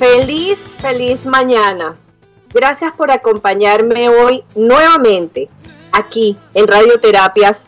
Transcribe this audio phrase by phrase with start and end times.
[0.00, 1.94] Feliz, feliz mañana.
[2.54, 5.50] Gracias por acompañarme hoy nuevamente
[5.92, 7.66] aquí en Radioterapias,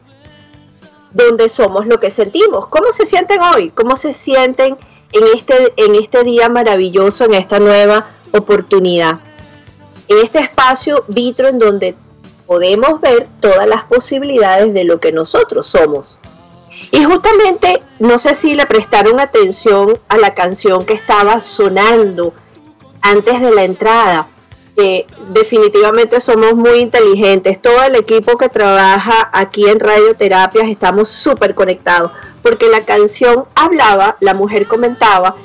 [1.11, 2.69] donde somos lo que sentimos.
[2.69, 3.69] ¿Cómo se sienten hoy?
[3.69, 4.79] ¿Cómo se sienten
[5.13, 9.19] en este, en este día maravilloso, en esta nueva oportunidad?
[10.09, 11.95] En este espacio vitro en donde
[12.47, 16.19] podemos ver todas las posibilidades de lo que nosotros somos.
[16.91, 22.35] Y justamente, no sé si le prestaron atención a la canción que estaba sonando
[23.01, 24.29] antes de la entrada.
[25.29, 27.61] definitivamente somos muy inteligentes.
[27.61, 32.11] Todo el equipo que trabaja aquí en radioterapias estamos súper conectados.
[32.43, 35.37] Porque la canción hablaba, la mujer comentaba,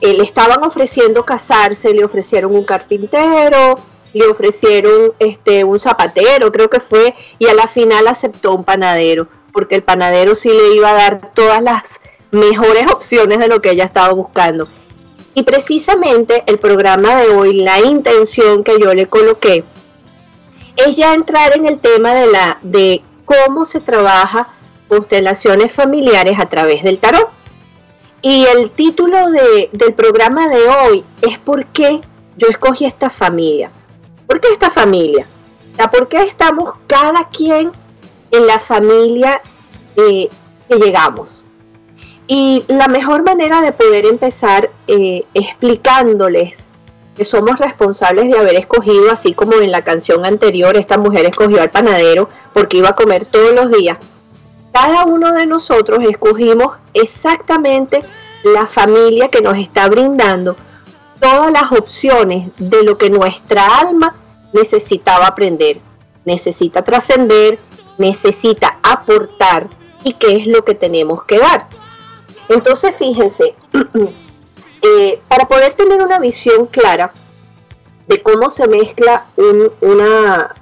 [0.00, 3.78] eh, le estaban ofreciendo casarse, le ofrecieron un carpintero,
[4.12, 9.26] le ofrecieron este, un zapatero, creo que fue, y a la final aceptó un panadero
[9.54, 12.00] porque el panadero sí le iba a dar todas las
[12.32, 14.68] mejores opciones de lo que ella estaba buscando.
[15.34, 19.64] Y precisamente el programa de hoy, la intención que yo le coloqué,
[20.76, 24.48] es ya entrar en el tema de, la, de cómo se trabaja
[24.88, 27.28] constelaciones familiares a través del tarot.
[28.22, 32.00] Y el título del programa de hoy es por qué
[32.36, 33.70] yo escogí esta familia.
[34.26, 35.26] ¿Por qué esta familia?
[35.92, 37.70] ¿Por qué estamos cada quien
[38.36, 39.40] en la familia
[39.96, 40.28] eh,
[40.68, 41.42] que llegamos.
[42.26, 46.70] Y la mejor manera de poder empezar eh, explicándoles
[47.16, 51.62] que somos responsables de haber escogido, así como en la canción anterior, esta mujer escogió
[51.62, 53.98] al panadero porque iba a comer todos los días.
[54.72, 58.00] Cada uno de nosotros escogimos exactamente
[58.42, 60.56] la familia que nos está brindando
[61.20, 64.16] todas las opciones de lo que nuestra alma
[64.52, 65.78] necesitaba aprender,
[66.24, 67.58] necesita trascender,
[67.98, 69.68] necesita aportar
[70.02, 71.68] y qué es lo que tenemos que dar.
[72.48, 73.54] Entonces, fíjense,
[74.82, 77.12] eh, para poder tener una visión clara
[78.06, 80.54] de cómo se mezcla una,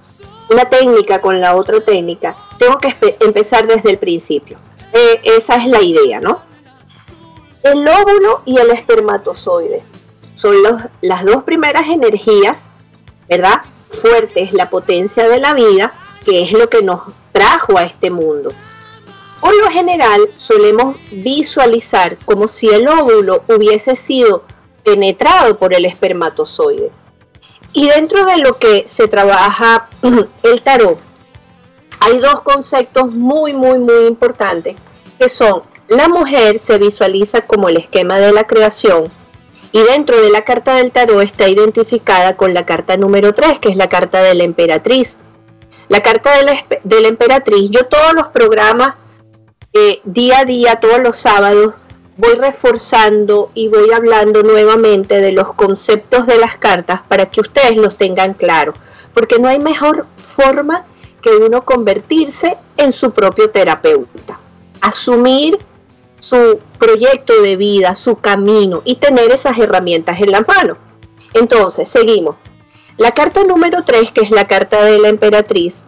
[0.49, 4.59] una técnica con la otra técnica, tengo que empezar desde el principio.
[4.93, 6.43] Eh, esa es la idea, ¿no?
[7.65, 9.85] El óvulo y el espermatozoide
[10.35, 10.57] son
[11.01, 12.67] las dos primeras energías,
[13.29, 13.63] ¿verdad?
[14.01, 15.95] Fuertes, la potencia de la vida,
[16.25, 18.53] que es lo que nos trajo a este mundo.
[19.41, 24.45] Por lo general solemos visualizar como si el óvulo hubiese sido
[24.85, 26.93] penetrado por el espermatozoide.
[27.73, 29.89] Y dentro de lo que se trabaja
[30.43, 30.99] el tarot,
[32.01, 34.77] hay dos conceptos muy, muy, muy importantes,
[35.19, 39.11] que son la mujer se visualiza como el esquema de la creación
[39.73, 43.71] y dentro de la carta del tarot está identificada con la carta número 3, que
[43.71, 45.19] es la carta de la emperatriz.
[45.93, 46.31] La carta
[46.85, 48.95] de la, emperatriz, yo todos los programas,
[49.75, 51.75] eh, día a día, todos los sábados,
[52.17, 57.77] voy reforzando y voy hablando nuevamente de los conceptos de las cartas para que ustedes
[57.77, 58.75] los tengan claros.
[59.13, 60.87] Porque no hay mejor forma
[61.21, 64.41] que uno convertirse en su propio terapeuta.
[64.81, 65.59] Asumir
[66.21, 70.79] su proyecto de vida, su camino y tener esas herramientas en la mano.
[71.35, 72.37] Entonces, seguimos.
[72.99, 75.83] La carta número 3, que es la carta de la emperatriz,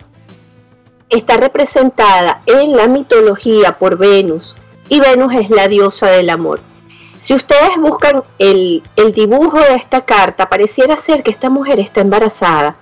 [1.11, 4.56] está representada en la mitología por Venus
[4.89, 6.61] y Venus es la diosa del amor.
[7.21, 12.01] Si ustedes buscan el, el, dibujo de esta carta, pareciera ser que esta mujer está
[12.01, 12.77] embarazada,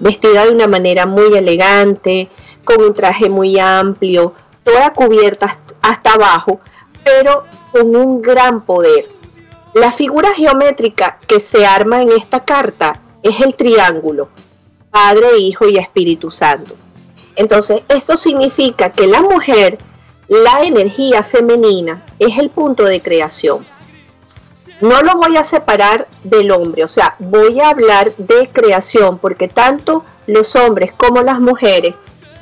[0.00, 2.28] vestida de una manera muy elegante,
[2.64, 4.34] con un traje muy amplio,
[4.64, 6.60] toda cubierta hasta abajo,
[7.04, 9.06] pero con un gran poder.
[9.74, 14.28] La figura geométrica que se arma en esta carta es el triángulo,
[14.90, 16.74] Padre, Hijo y Espíritu Santo.
[17.36, 19.78] Entonces, esto significa que la mujer,
[20.28, 23.64] la energía femenina, es el punto de creación.
[24.80, 29.48] No lo voy a separar del hombre, o sea, voy a hablar de creación, porque
[29.48, 31.94] tanto los hombres como las mujeres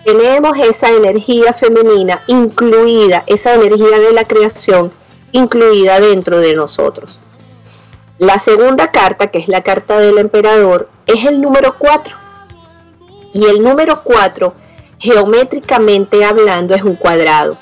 [0.05, 4.93] tenemos esa energía femenina incluida, esa energía de la creación
[5.33, 7.21] incluida dentro de nosotros.
[8.21, 12.15] La segunda carta, que es la carta del emperador, es el número 4.
[13.33, 14.53] Y el número 4,
[14.99, 17.57] geométricamente hablando, es un cuadrado.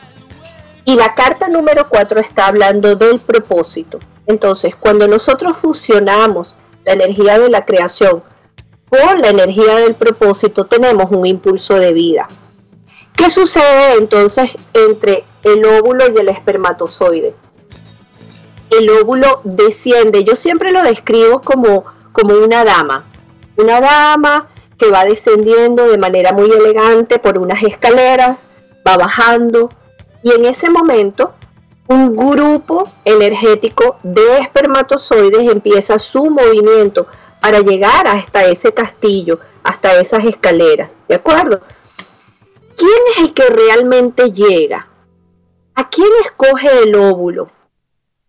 [0.84, 4.00] Y la carta número 4 está hablando del propósito.
[4.26, 8.24] Entonces, cuando nosotros fusionamos la energía de la creación
[8.88, 12.26] con la energía del propósito, tenemos un impulso de vida.
[13.14, 17.36] ¿Qué sucede entonces entre el óvulo y el espermatozoide?
[18.70, 23.04] El óvulo desciende, yo siempre lo describo como, como una dama,
[23.56, 24.48] una dama
[24.78, 28.46] que va descendiendo de manera muy elegante por unas escaleras,
[28.86, 29.68] va bajando
[30.22, 31.32] y en ese momento
[31.88, 37.06] un grupo energético de espermatozoides empieza su movimiento
[37.40, 41.62] para llegar hasta ese castillo, hasta esas escaleras, ¿de acuerdo?
[42.78, 44.88] ¿quién es el que realmente llega?
[45.74, 47.50] ¿A quién escoge el óvulo?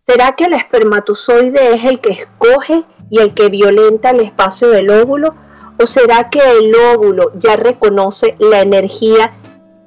[0.10, 4.90] ¿Será que el espermatozoide es el que escoge y el que violenta el espacio del
[4.90, 5.36] óvulo?
[5.80, 9.34] ¿O será que el óvulo ya reconoce la energía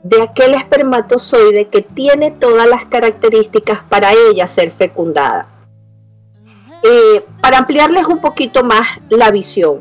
[0.04, 5.48] de aquel espermatozoide que tiene todas las características para ella ser fecundada?
[6.84, 9.80] Eh, para ampliarles un poquito más la visión,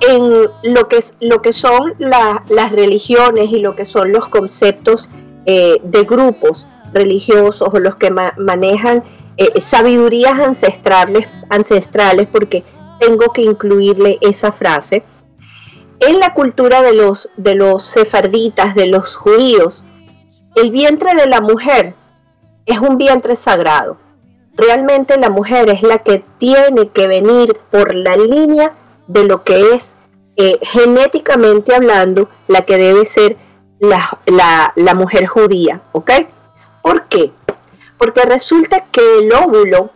[0.00, 5.10] en lo que, lo que son las religiones y lo que son los conceptos
[5.44, 9.04] eh, de grupos religiosos o los que manejan
[9.36, 12.64] eh, sabidurías ancestrales, ancestrales, porque
[13.00, 15.02] tengo que incluirle esa frase.
[16.00, 19.84] En la cultura de los, de los sefarditas, de los judíos,
[20.56, 21.94] el vientre de la mujer
[22.66, 23.96] es un vientre sagrado.
[24.54, 28.74] Realmente la mujer es la que tiene que venir por la línea
[29.06, 29.96] de lo que es
[30.36, 33.36] eh, genéticamente hablando la que debe ser
[33.80, 36.10] la, la mujer judía, ¿ok?
[36.82, 37.32] ¿Por qué?
[37.96, 39.90] Porque resulta que el óvulo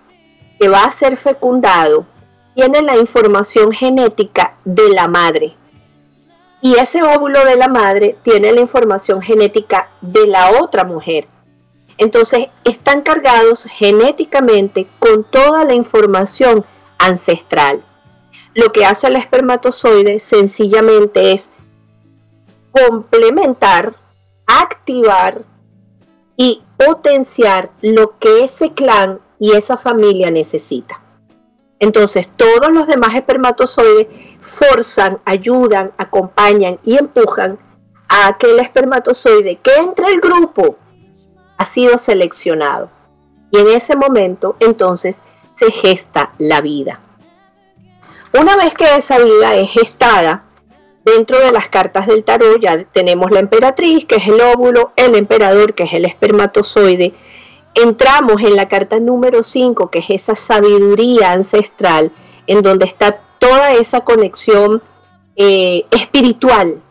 [0.59, 2.07] que va a ser fecundado
[2.55, 5.55] tiene la información genética de la madre.
[6.61, 11.29] Y ese óvulo de la madre tiene la información genética de la otra mujer.
[11.99, 16.65] Entonces están cargados genéticamente con toda la información
[16.99, 17.83] ancestral
[18.57, 21.51] lo que hace el espermatozoide sencillamente es
[22.73, 23.95] complementar,
[24.47, 25.43] activar
[26.39, 31.01] y potenciar lo que ese clan y esa familia necesita.
[31.79, 34.07] Entonces todos los demás espermatozoides
[34.47, 37.59] forzan, ayudan, acompañan y empujan
[38.09, 40.77] a aquel espermatozoide que entre el grupo
[41.59, 42.91] ha sido seleccionado.
[43.51, 45.21] Y en ese momento entonces
[45.55, 47.01] se gesta la vida.
[48.39, 50.46] Una vez que esa vida es gestada,
[51.07, 55.15] dentro de las cartas del tarot ya tenemos la emperatriz, que es el óvulo, el
[55.15, 57.15] emperador, que es el espermatozoide.
[57.75, 62.11] Entramos en la carta número 5, que es esa sabiduría ancestral,
[62.49, 64.83] en donde está toda esa conexión
[65.37, 66.83] eh, espiritual.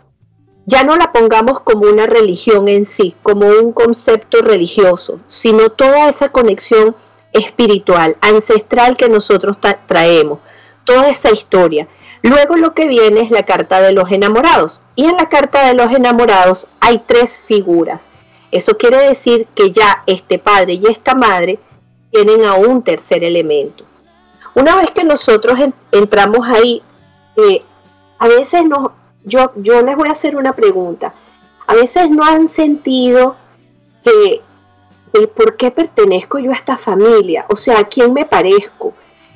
[0.66, 6.08] Ya no la pongamos como una religión en sí, como un concepto religioso, sino toda
[6.08, 6.96] esa conexión
[7.34, 10.40] espiritual, ancestral que nosotros traemos
[10.86, 11.88] toda esa historia.
[12.25, 14.82] Luego lo que viene es la carta de los enamorados.
[14.96, 18.10] Y en la carta de los enamorados hay tres figuras.
[18.50, 21.60] Eso quiere decir que ya este padre y esta madre
[22.12, 23.84] tienen a un tercer elemento.
[24.55, 25.60] Una vez que nosotros
[25.91, 26.82] entramos ahí,
[27.36, 27.62] eh,
[28.17, 31.13] a veces no, yo, yo les voy a hacer una pregunta.
[31.67, 33.36] A veces no han sentido
[34.03, 34.41] que
[35.27, 38.96] por qué pertenezco yo a esta familia, o sea, a quién me parezco,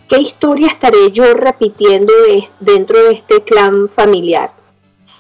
[0.09, 2.11] ¿Qué historia estaré yo repitiendo
[2.59, 4.51] dentro de este clan familiar?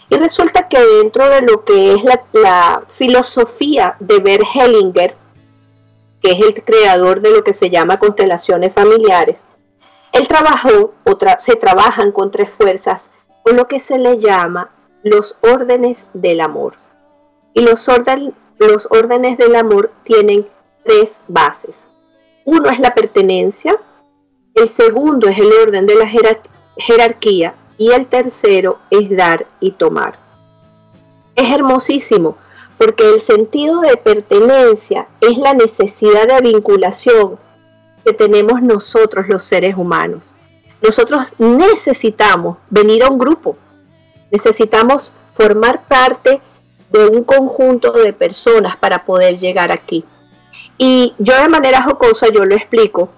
[0.09, 5.15] Y resulta que dentro de lo que es la, filosofía de Bert Hellinger,
[6.23, 9.45] que es el creador de lo que se llama constelaciones familiares,
[10.11, 10.95] él trabajó,
[11.37, 13.11] se trabajan con tres fuerzas,
[13.43, 14.71] con lo que se le llama
[15.03, 16.73] los órdenes del amor.
[17.53, 17.87] Y los,
[18.57, 20.47] los órdenes del amor tienen
[20.83, 21.87] tres bases.
[22.43, 23.79] Uno es la pertenencia,
[24.55, 26.09] el segundo es el orden de la
[26.77, 30.19] jerarquía y el tercero es dar y tomar.
[31.35, 32.37] Es hermosísimo
[32.77, 37.37] porque el sentido de pertenencia es la necesidad de vinculación
[38.05, 40.33] que tenemos nosotros los seres humanos.
[40.81, 43.57] Nosotros necesitamos venir a un grupo,
[44.31, 46.41] necesitamos formar parte
[46.91, 50.05] de un conjunto de personas para poder llegar aquí.
[50.77, 53.09] Y yo de manera jocosa yo lo explico,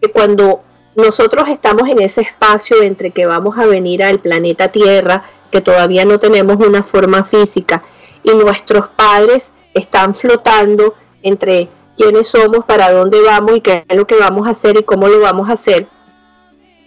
[0.00, 0.62] que cuando
[0.94, 6.04] nosotros estamos en ese espacio entre que vamos a venir al planeta Tierra, que todavía
[6.04, 7.82] no tenemos una forma física,
[8.22, 14.06] y nuestros padres están flotando entre quiénes somos, para dónde vamos y qué es lo
[14.06, 15.88] que vamos a hacer y cómo lo vamos a hacer,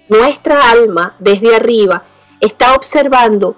[0.08, 2.04] nuestra alma desde arriba
[2.40, 3.56] está observando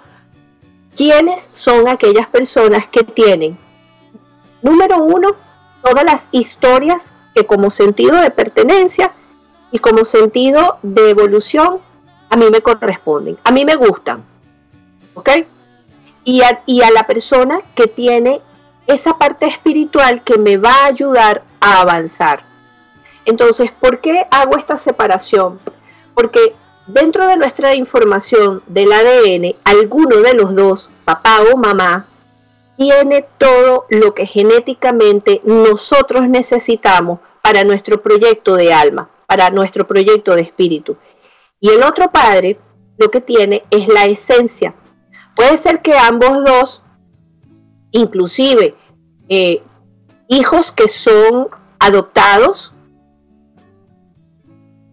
[0.96, 3.58] quiénes son aquellas personas que tienen,
[4.62, 5.36] número uno,
[5.84, 9.14] todas las historias que como sentido de pertenencia
[9.72, 11.80] y como sentido de evolución
[12.30, 14.24] a mí me corresponden, a mí me gustan,
[15.14, 15.30] ¿ok?
[16.24, 18.42] Y a, la persona que tiene
[18.86, 22.44] esa parte espiritual que me va a ayudar a avanzar.
[23.26, 25.60] Entonces, ¿por qué hago esta separación?
[26.14, 26.54] Porque
[26.86, 32.08] dentro de nuestra información del ADN, alguno de los dos, papá o mamá,
[32.78, 40.36] tiene todo lo que genéticamente nosotros necesitamos para nuestro proyecto de alma, para nuestro proyecto
[40.36, 40.98] de espíritu.
[41.60, 42.60] Y el otro padre
[42.98, 44.74] lo que tiene es la esencia.
[45.36, 46.82] Puede ser que ambos dos
[47.92, 48.76] inclusive
[49.30, 49.62] eh,
[50.28, 52.74] hijos que son adoptados,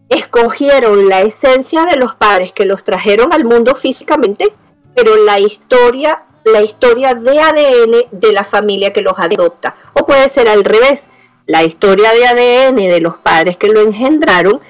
[0.08, 4.52] escogieron la esencia de los padres que los trajeron al mundo físicamente,
[4.94, 9.76] pero la historia, la historia de ADN de la familia que los adopta.
[9.94, 11.08] O puede ser al revés,
[11.46, 14.60] la historia de ADN de los padres que lo engendraron,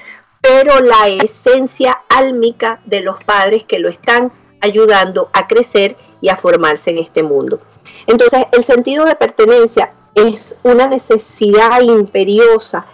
[0.40, 6.36] pero la esencia álmica de los padres que lo están ayudando a crecer y a
[6.36, 7.60] formarse en este mundo.
[8.06, 12.86] Entonces, el sentido de pertenencia es una necesidad imperiosa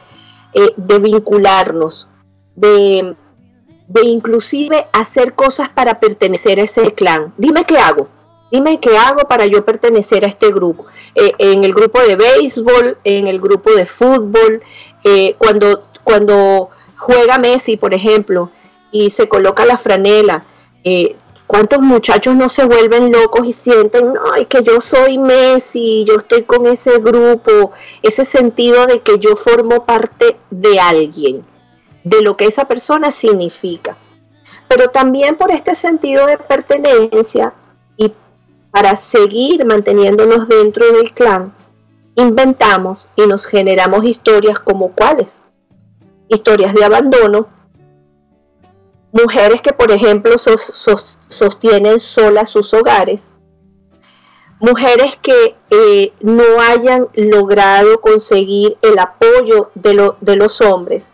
[0.53, 2.09] eh, de vincularnos,
[2.55, 3.15] de,
[4.03, 7.33] inclusive hacer cosas para pertenecer a ese clan.
[7.37, 8.09] Dime qué hago,
[8.51, 10.87] dime qué hago para yo pertenecer a este grupo.
[11.15, 14.63] Eh, en el grupo de béisbol, en el grupo de fútbol,
[15.05, 18.51] eh, cuando, cuando juega Messi, por ejemplo,
[18.91, 20.45] y se coloca la franela,
[21.51, 26.45] ¿Cuántos muchachos no se vuelven locos y sienten, ay, que yo soy Messi, yo estoy
[26.45, 31.45] con ese grupo, ese sentido de que yo formo parte de alguien,
[32.05, 33.97] de lo que esa persona significa?
[34.69, 37.53] Pero también por este sentido de pertenencia
[38.71, 41.55] para seguir manteniéndonos dentro del clan,
[42.15, 45.43] inventamos y nos generamos historias como cuáles?
[46.29, 47.49] Historias de abandono,
[49.13, 53.33] mujeres que, por ejemplo, sostienen solas sus hogares,
[54.61, 61.05] mujeres que eh, no hayan logrado conseguir el apoyo de, de los hombres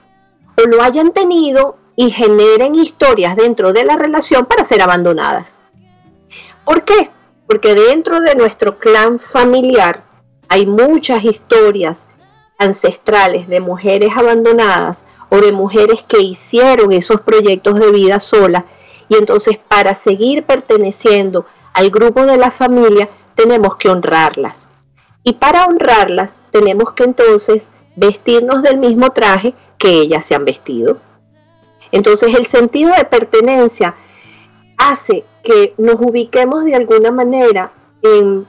[0.58, 5.60] o lo hayan tenido y generen historias dentro de la relación para ser abandonadas.
[6.64, 7.10] ¿Por qué?
[7.46, 10.04] Porque dentro de nuestro clan familiar
[10.48, 12.06] hay muchas historias
[12.58, 18.64] ancestrales de mujeres abandonadas o de mujeres que hicieron esos proyectos de vida sola
[19.08, 24.70] y entonces para seguir perteneciendo al grupo de la familia tenemos que honrarlas.
[25.22, 30.98] Y para honrarlas tenemos que entonces vestirnos del mismo traje que ellas se han vestido.
[31.92, 33.94] Entonces el sentido de pertenencia
[34.76, 37.70] hace que nos ubiquemos de alguna manera
[38.02, 38.44] en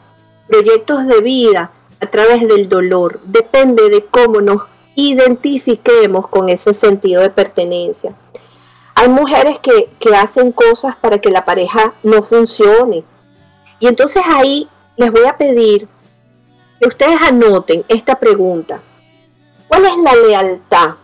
[0.47, 1.69] proyectos de vida
[2.01, 3.19] a través del dolor.
[3.23, 4.63] Depende de cómo nos
[4.95, 8.15] identifiquemos con ese sentido de pertenencia.
[8.95, 13.03] Hay mujeres que, hacen cosas para que la pareja no funcione.
[13.79, 15.87] Y entonces ahí les voy a pedir
[16.81, 18.81] que ustedes anoten esta pregunta.
[19.67, 20.95] ¿Cuál es la lealtad?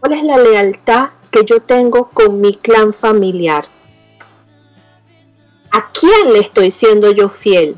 [0.00, 3.66] ¿Cuál es la lealtad que yo tengo con mi clan familiar?
[5.72, 7.76] ¿A quién le estoy siendo yo fiel?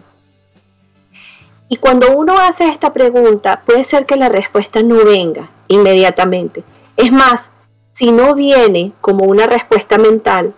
[1.69, 6.65] Y cuando uno hace esta pregunta, puede ser que la respuesta no venga inmediatamente.
[6.97, 7.53] Es más,
[7.93, 10.55] si no viene como una respuesta mental,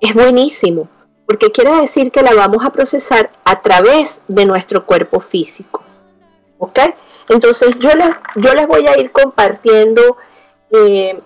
[0.00, 0.88] es buenísimo,
[1.26, 5.82] porque quiere decir que la vamos a procesar a través de nuestro cuerpo físico.
[6.58, 6.78] ¿Ok?
[7.28, 10.18] Entonces yo les, yo les voy a ir compartiendo
[10.70, 11.20] eh,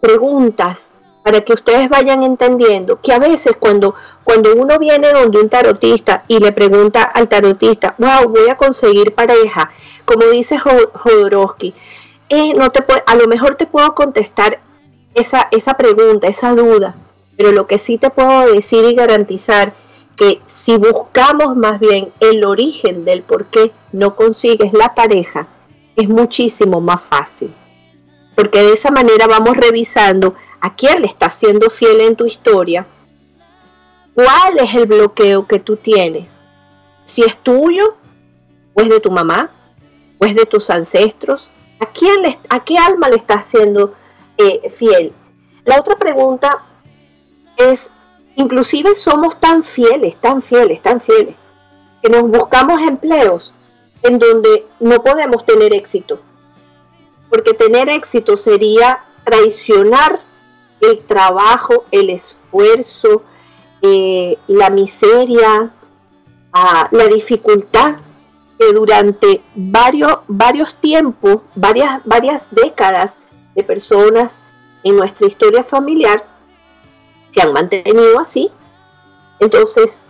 [0.00, 0.90] preguntas
[1.22, 6.24] para que ustedes vayan entendiendo que a veces cuando, cuando uno viene donde un tarotista
[6.28, 9.70] y le pregunta al tarotista, wow, voy a conseguir pareja,
[10.04, 11.74] como dice Jodorowsky,
[12.28, 14.60] eh, no te a lo mejor te puedo contestar
[15.14, 16.94] esa, esa pregunta, esa duda,
[17.36, 19.74] pero lo que sí te puedo decir y garantizar
[20.16, 25.48] que si buscamos más bien el origen del por qué no consigues la pareja,
[25.96, 27.54] es muchísimo más fácil.
[28.34, 32.86] porque de esa manera vamos revisando a quién le está siendo fiel en tu historia,
[34.14, 36.28] cuál es el bloqueo que tú tienes,
[37.06, 37.96] si es tuyo
[38.74, 39.50] o es de tu mamá
[40.18, 41.50] o es de tus ancestros,
[41.80, 43.94] a quién le, a qué alma le estás siendo
[44.38, 45.12] eh, fiel.
[45.64, 46.62] La otra pregunta
[47.56, 47.90] es,
[48.36, 51.34] inclusive somos tan fieles, tan fieles, tan fieles,
[52.02, 53.54] que nos buscamos empleos
[54.02, 56.20] en donde no podemos tener éxito.
[57.30, 60.20] Porque tener éxito sería traicionar
[60.80, 63.22] el trabajo, el esfuerzo,
[63.82, 65.72] eh, la miseria,
[66.52, 67.96] la dificultad
[68.58, 73.12] que durante varios, varios tiempos, varias, varias décadas
[73.54, 74.44] de personas
[74.84, 76.24] en nuestra historia familiar
[77.30, 78.50] se han mantenido así.
[79.40, 80.02] Entonces,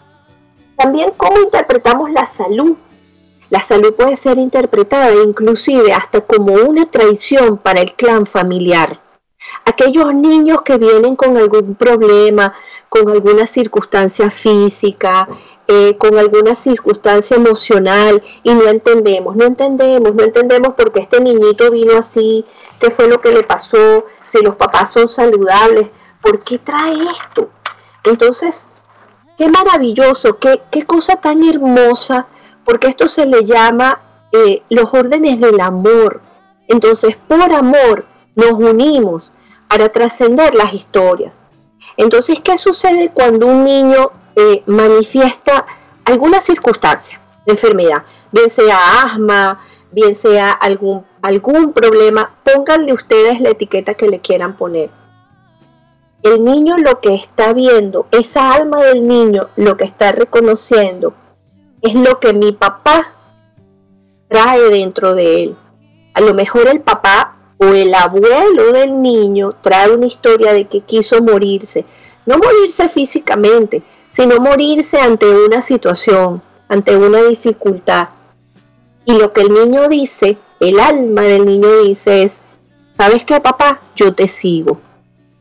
[0.76, 2.76] también cómo interpretamos la salud.
[3.48, 9.00] La salud puede ser interpretada inclusive hasta como una traición para el clan familiar.
[9.64, 12.54] Aquellos niños que vienen con algún problema,
[12.92, 15.26] con alguna circunstancia física,
[15.66, 21.18] eh, con alguna circunstancia emocional y no entendemos, no entendemos, no entendemos por qué este
[21.18, 22.44] niñito vino así,
[22.78, 25.88] qué fue lo que le pasó, si los papás son saludables,
[26.20, 27.48] ¿por qué trae esto?
[28.04, 28.66] Entonces,
[29.38, 32.26] qué maravilloso, qué, qué cosa tan hermosa,
[32.62, 36.20] porque esto se le llama eh, los órdenes del amor.
[36.68, 39.32] Entonces, por amor nos unimos
[39.66, 41.32] para trascender las historias.
[41.96, 45.66] Entonces, ¿qué sucede cuando un niño eh, manifiesta
[46.04, 48.04] alguna circunstancia de enfermedad?
[48.30, 54.56] Bien sea asma, bien sea algún, algún problema, pónganle ustedes la etiqueta que le quieran
[54.56, 54.90] poner
[56.22, 61.14] el niño lo que está viendo, esa alma del niño lo que está reconociendo
[61.80, 63.12] es lo que mi papá
[64.28, 65.56] trae dentro de él.
[66.14, 70.80] A lo mejor el papá o el abuelo del niño trae una historia de que
[70.80, 71.84] quiso morirse.
[72.26, 78.08] No morirse físicamente, sino morirse ante una situación, ante una dificultad.
[79.04, 82.42] Y lo que el niño dice, el alma del niño dice es,
[82.96, 83.80] ¿sabes qué papá?
[83.96, 84.78] Yo te sigo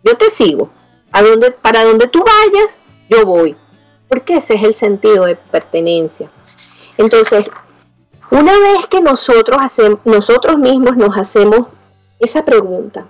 [0.04, 0.69] yo te sigo.
[1.12, 3.56] A donde, para donde tú vayas, yo voy.
[4.08, 6.30] Porque ese es el sentido de pertenencia.
[6.98, 7.45] Entonces,
[8.30, 11.67] una vez que nosotros, hacemos, nosotros mismos nos hacemos
[12.21, 13.07] esa pregunta,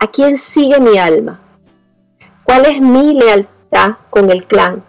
[0.00, 1.40] ¿a quién sigue mi alma?
[2.42, 4.84] ¿Cuál es mi lealtad con el clan?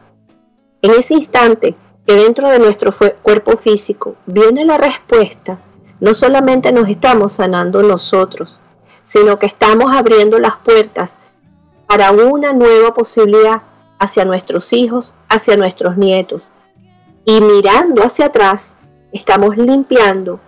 [0.82, 1.76] En ese instante
[2.08, 5.60] que dentro de nuestro cuerpo físico viene la respuesta,
[6.00, 8.58] no solamente nos estamos sanando nosotros,
[9.06, 11.16] sino que estamos abriendo las puertas
[11.86, 13.62] para una nueva posibilidad
[14.00, 16.50] hacia nuestros hijos, hacia nuestros nietos.
[17.24, 18.74] Y mirando hacia atrás,
[19.12, 20.40] estamos limpiando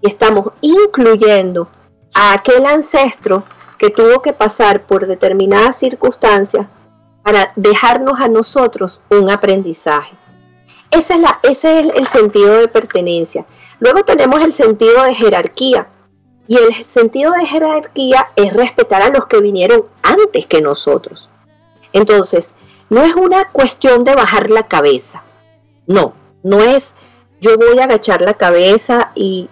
[0.00, 1.68] y estamos incluyendo
[2.14, 3.44] a aquel ancestro
[3.78, 6.66] que tuvo que pasar por determinadas circunstancias
[7.22, 10.14] para dejarnos a nosotros un aprendizaje.
[10.90, 13.46] Esa es la, ese es el sentido de pertenencia.
[13.78, 15.88] Luego tenemos el sentido de jerarquía.
[16.46, 21.30] Y el sentido de jerarquía es respetar a los que vinieron antes que nosotros.
[21.92, 22.52] Entonces,
[22.88, 25.22] no es una cuestión de bajar la cabeza.
[25.86, 26.96] No, no es
[27.40, 29.48] yo voy a agachar la cabeza y,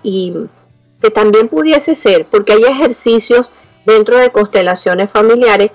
[1.00, 3.52] que también pudiese ser, porque hay ejercicios
[3.84, 5.70] dentro de constelaciones familiares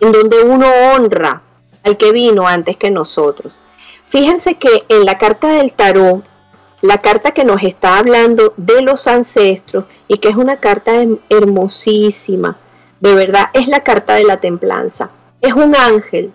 [0.00, 1.42] en donde uno honra
[1.82, 3.60] al que vino antes que nosotros.
[4.08, 6.24] Fíjense que en la carta del tarot
[6.84, 10.92] la carta que nos está hablando de los ancestros y que es una carta
[11.30, 12.58] hermosísima,
[13.00, 15.08] de verdad, es la carta de la templanza.
[15.40, 16.34] Es un ángel,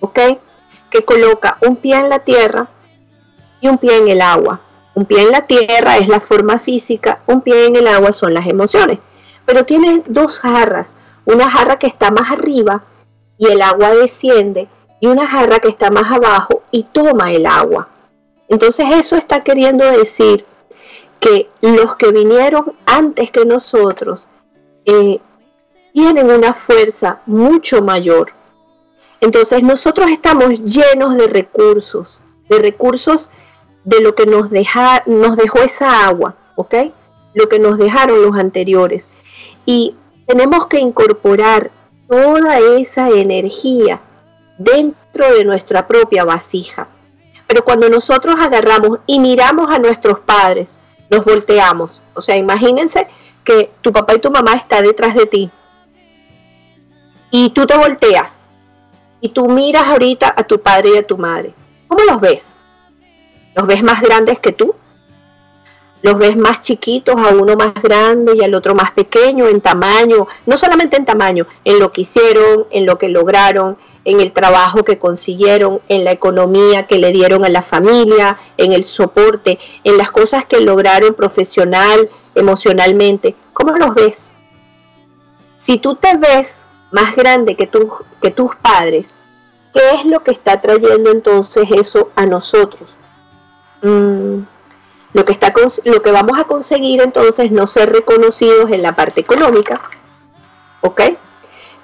[0.00, 0.18] ¿ok?
[0.90, 2.68] Que coloca un pie en la tierra
[3.62, 4.60] y un pie en el agua.
[4.96, 8.32] Un pie en la tierra es la forma física, un pie en el agua son
[8.32, 8.98] las emociones.
[9.44, 10.94] Pero tiene dos jarras,
[11.26, 12.82] una jarra que está más arriba
[13.36, 17.90] y el agua desciende y una jarra que está más abajo y toma el agua.
[18.48, 20.46] Entonces eso está queriendo decir
[21.20, 24.26] que los que vinieron antes que nosotros
[24.86, 25.20] eh,
[25.92, 28.32] tienen una fuerza mucho mayor.
[29.20, 33.30] Entonces nosotros estamos llenos de recursos, de recursos
[33.86, 36.74] de lo que nos, deja, nos dejó esa agua, ¿ok?
[37.34, 39.08] Lo que nos dejaron los anteriores.
[39.64, 39.94] Y
[40.26, 41.70] tenemos que incorporar
[42.08, 44.00] toda esa energía
[44.58, 46.88] dentro de nuestra propia vasija.
[47.46, 52.02] Pero cuando nosotros agarramos y miramos a nuestros padres, nos volteamos.
[52.14, 53.06] O sea, imagínense
[53.44, 55.50] que tu papá y tu mamá están detrás de ti.
[57.30, 58.40] Y tú te volteas.
[59.20, 61.54] Y tú miras ahorita a tu padre y a tu madre.
[61.86, 62.55] ¿Cómo los ves?
[63.56, 64.76] ¿Los ves más grandes que tú?
[66.02, 70.28] los ves más chiquitos, a uno más grande y al otro más pequeño en tamaño,
[70.44, 74.84] no solamente en tamaño, en lo que hicieron, en lo que lograron, en el trabajo
[74.84, 79.96] que consiguieron, en la economía que le dieron a la familia, en el soporte, en
[79.96, 83.34] las cosas que lograron profesional, emocionalmente.
[83.52, 84.32] ¿Cómo los ves?
[85.56, 87.68] Si tú te ves más grande que,
[88.22, 89.16] que tus padres,
[89.74, 92.95] ¿qué es lo que está trayendo entonces eso a nosotros?
[93.82, 94.42] Mm,
[95.12, 95.52] lo, que está,
[95.84, 99.80] lo que vamos a conseguir entonces no ser reconocidos en la parte económica,
[100.80, 101.02] ¿ok?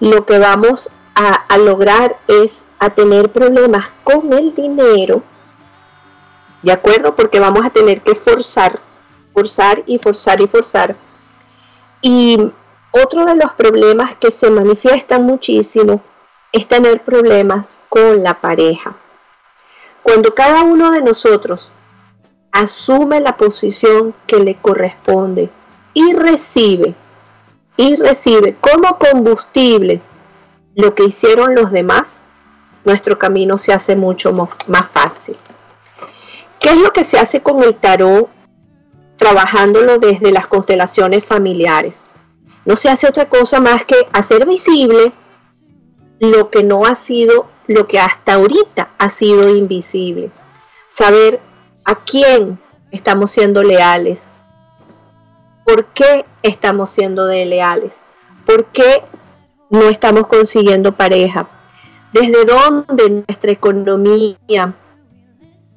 [0.00, 5.22] Lo que vamos a, lograr es a tener problemas con el dinero,
[6.62, 7.14] ¿de acuerdo?
[7.14, 8.80] Porque vamos a tener que forzar,
[9.32, 10.96] forzar y forzar y forzar.
[12.00, 12.38] Y
[12.90, 16.02] otro de los problemas que se manifiestan muchísimo
[16.50, 18.96] es tener problemas con la pareja.
[20.02, 21.72] Cuando cada uno de nosotros
[22.52, 25.50] asume la posición que le corresponde
[25.94, 26.94] y recibe,
[27.76, 30.02] y recibe como combustible
[30.74, 32.24] lo que hicieron los demás,
[32.84, 35.36] nuestro camino se hace mucho más fácil.
[36.60, 38.28] ¿Qué es lo que se hace con el tarot
[39.16, 42.04] trabajándolo desde las constelaciones familiares?
[42.64, 45.12] No se hace otra cosa más que hacer visible
[46.20, 50.30] lo que no ha sido, lo que hasta ahorita ha sido invisible.
[50.92, 51.40] Saber
[51.84, 52.58] a quién
[52.90, 54.26] estamos siendo leales,
[55.64, 57.92] por qué estamos siendo de leales,
[58.46, 59.02] por qué
[59.70, 61.48] no estamos consiguiendo pareja,
[62.12, 64.74] desde dónde nuestra economía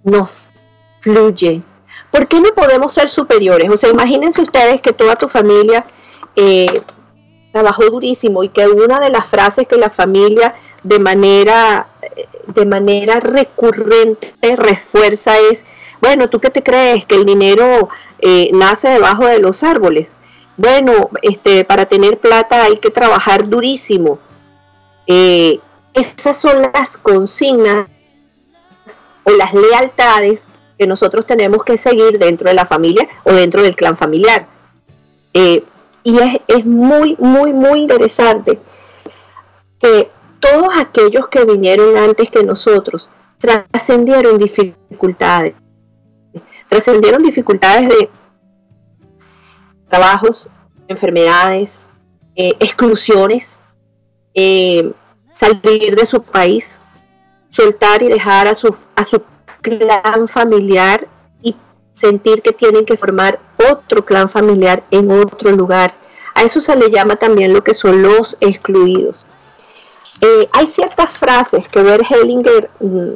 [0.04, 0.50] nos
[1.00, 1.62] fluye.
[2.12, 3.70] ¿Por qué no podemos ser superiores?
[3.70, 5.86] O sea, imagínense ustedes que toda tu familia
[6.36, 6.82] eh,
[7.52, 11.88] trabajó durísimo y que una de las frases que la familia de manera,
[12.48, 15.66] de manera recurrente refuerza es,
[16.06, 17.06] bueno, ¿tú qué te crees?
[17.06, 17.90] Que el dinero
[18.20, 20.18] eh, nace debajo de los árboles
[20.58, 24.20] bueno, este, para tener plata hay que trabajar durísimo.
[25.08, 25.60] Eh,
[25.94, 27.88] esas son las consignas
[29.24, 33.76] o las lealtades que nosotros tenemos que seguir dentro de la familia o dentro del
[33.76, 34.48] clan familiar.
[35.34, 35.64] Eh,
[36.04, 38.60] y es, es, muy, muy, muy interesante
[39.80, 45.56] que todos aquellos que vinieron antes que nosotros trascendieron dificultades.
[46.70, 48.10] Trascendieron dificultades de
[49.88, 50.50] trabajos,
[50.88, 51.86] enfermedades,
[52.36, 53.60] eh, exclusiones,
[54.34, 54.92] eh,
[55.32, 56.80] salir de su país,
[57.50, 59.22] soltar y dejar a su, a su
[59.62, 61.08] clan familiar
[61.42, 61.56] y
[61.94, 63.40] sentir que tienen que formar
[63.72, 65.94] otro clan familiar en otro lugar.
[66.34, 69.26] A eso se le llama también lo que son los excluidos.
[70.22, 73.12] Eh, hay ciertas frases que Bert Hellinger mm,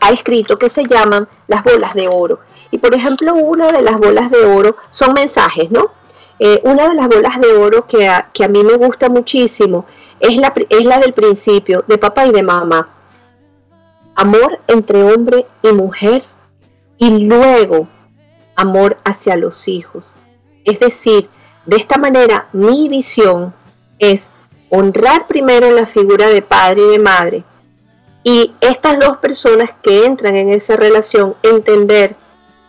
[0.00, 2.40] ha escrito que se llaman las bolas de oro.
[2.70, 5.90] Y por ejemplo, una de las bolas de oro son mensajes, ¿no?
[6.38, 9.86] Eh, una de las bolas de oro que a, que a mí me gusta muchísimo
[10.18, 12.88] es la, es la del principio, de papá y de mamá.
[14.14, 16.22] Amor entre hombre y mujer
[16.98, 17.88] y luego
[18.56, 20.06] amor hacia los hijos.
[20.64, 21.28] Es decir,
[21.66, 23.54] de esta manera mi visión
[23.98, 24.30] es
[24.70, 27.44] honrar primero la figura de padre y de madre
[28.24, 32.14] y estas dos personas que entran en esa relación entender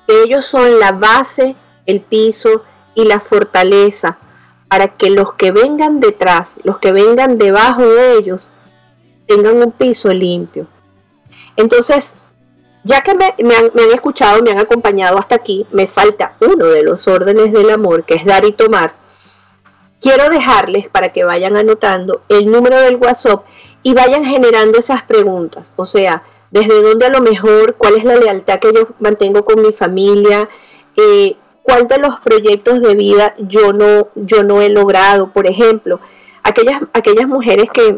[0.07, 2.63] que ellos son la base, el piso
[2.95, 4.17] y la fortaleza
[4.67, 8.49] para que los que vengan detrás, los que vengan debajo de ellos,
[9.27, 10.65] tengan un piso limpio.
[11.55, 12.15] Entonces,
[12.83, 17.07] ya que me, han, escuchado, me han acompañado hasta aquí, me falta uno de los
[17.07, 18.95] órdenes del amor, que es dar y tomar.
[20.01, 23.45] Quiero dejarles para que vayan anotando el número del WhatsApp
[23.83, 25.71] y vayan generando esas preguntas.
[25.75, 29.61] O sea, desde dónde a lo mejor, cuál es la lealtad que yo mantengo con
[29.61, 30.49] mi familia,
[30.95, 35.31] eh, cuál de los proyectos de vida yo no, yo no he logrado.
[35.31, 35.99] Por ejemplo,
[36.43, 37.95] aquellas, aquellas mujeres que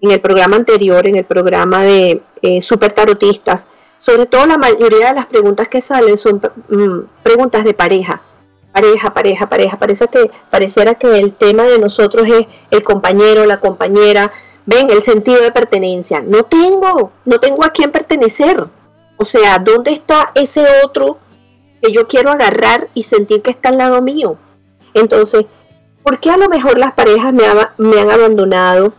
[0.00, 3.66] en el programa anterior, en el programa de eh, super tarotistas,
[4.00, 8.22] sobre todo la mayoría de las preguntas que salen son mm, preguntas de pareja.
[8.72, 9.78] Pareja, pareja, pareja.
[9.78, 14.30] Parece que, pareciera que el tema de nosotros es el compañero, la compañera.
[14.66, 16.20] Ven, el sentido de pertenencia.
[16.20, 18.66] No tengo, no tengo a quién pertenecer.
[19.16, 21.18] O sea, ¿dónde está ese otro
[21.82, 24.38] que yo quiero agarrar y sentir que está al lado mío.
[24.94, 25.46] Entonces,
[26.02, 28.94] ¿por qué a lo mejor las parejas me, han abandonado?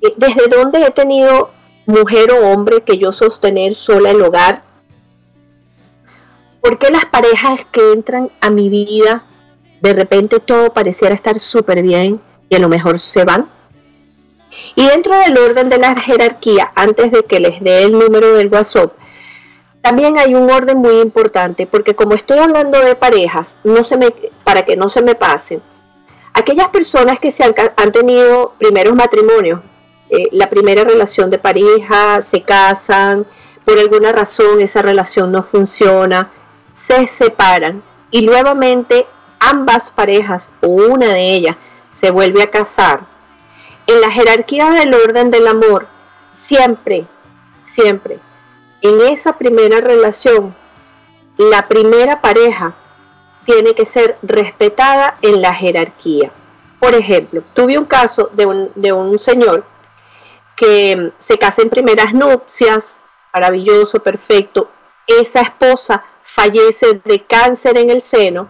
[0.00, 1.50] Eh, ¿Desde dónde he tenido
[1.86, 4.62] mujer o hombre que yo sostener sola el hogar?
[6.60, 9.24] ¿Por qué las parejas que entran a mi vida,
[9.82, 13.50] de repente todo pareciera estar súper bien y a lo mejor se van?
[14.74, 18.48] Y dentro del orden de la jerarquía, antes de que les dé el número del
[18.48, 18.92] WhatsApp,
[19.80, 23.58] también hay un orden muy importante, porque como estoy hablando de parejas,
[24.42, 25.62] para que no se me pasen,
[26.32, 29.60] aquellas personas que se han, tenido primeros matrimonios,
[30.08, 33.26] eh, la primera relación de pareja, se casan,
[33.64, 36.30] por alguna razón esa relación no funciona,
[36.74, 39.06] se separan y nuevamente
[39.38, 41.56] ambas parejas o una de ellas
[41.94, 43.06] se vuelve a casar.
[43.86, 45.86] En la jerarquía del orden del amor,
[46.34, 47.06] siempre,
[47.68, 48.18] siempre
[48.84, 50.54] en esa primera relación,
[51.38, 52.74] la primera pareja
[53.46, 56.30] tiene que ser respetada en la jerarquía.
[56.78, 59.64] Por ejemplo, tuve un caso de un, de un señor
[60.54, 63.00] que se casa en primeras nupcias,
[63.32, 64.70] maravilloso, perfecto.
[65.06, 68.48] Esa esposa fallece de cáncer en el seno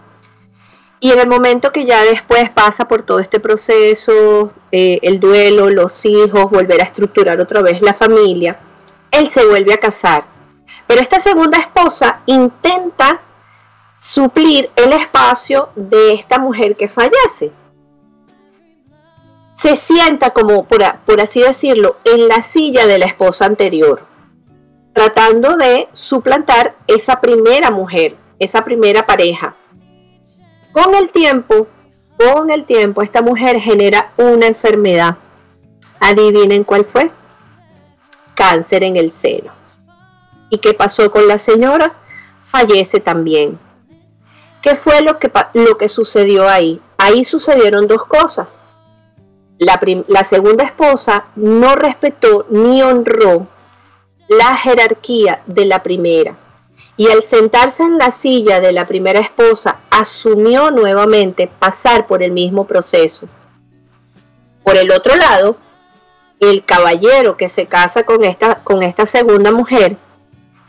[1.05, 5.69] y en el momento que ya después pasa por todo este proceso, eh, el duelo,
[5.69, 8.57] los hijos, volver a estructurar otra vez la familia,
[9.11, 10.25] él se vuelve a casar.
[10.87, 13.21] Pero esta segunda esposa intenta
[14.01, 17.51] suplir el espacio de esta mujer que fallece.
[19.53, 24.01] Se sienta como, por, por así decirlo, en la silla de la esposa anterior,
[24.91, 29.55] tratando de suplantar esa primera mujer, esa primera pareja.
[30.75, 31.67] Con el tiempo,
[32.17, 35.15] con el tiempo, esta mujer genera una enfermedad.
[36.01, 37.11] Adivinen cuál fue
[38.35, 39.53] cáncer en el seno.
[40.49, 41.95] ¿Y qué pasó con la señora?
[42.51, 43.57] Fallece también.
[44.61, 46.81] ¿Qué fue lo que, lo que sucedió ahí?
[46.97, 48.59] Ahí sucedieron dos cosas.
[49.57, 53.47] La, la segunda esposa no respetó ni honró
[54.27, 56.35] la jerarquía de la primera.
[56.97, 62.31] Y al sentarse en la silla de la primera esposa, asumió nuevamente pasar por el
[62.31, 63.27] mismo proceso.
[64.63, 65.57] Por el otro lado,
[66.39, 69.97] el caballero que se casa con esta, con esta segunda mujer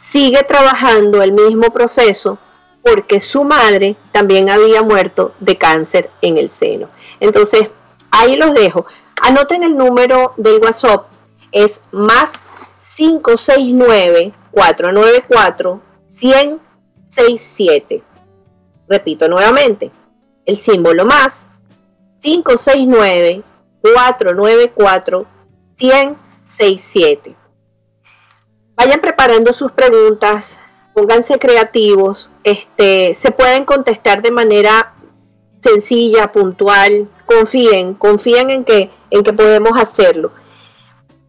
[0.02, 2.38] sigue trabajando el mismo proceso
[2.82, 6.88] porque su madre también había muerto de cáncer en el seno.
[7.18, 7.70] Entonces,
[8.12, 8.86] ahí los dejo.
[9.20, 11.06] Anoten el número del WhatsApp,
[11.50, 12.32] es más
[12.96, 15.80] 569 494
[16.16, 18.02] 167.
[18.88, 19.90] Repito nuevamente,
[20.46, 21.46] el símbolo más
[22.20, 23.42] 569
[23.82, 25.26] 494
[25.76, 27.36] 167.
[28.76, 30.58] Vayan preparando sus preguntas,
[30.94, 34.94] pónganse creativos, este, se pueden contestar de manera
[35.58, 40.32] sencilla, puntual, confíen, confíen en que, en que podemos hacerlo.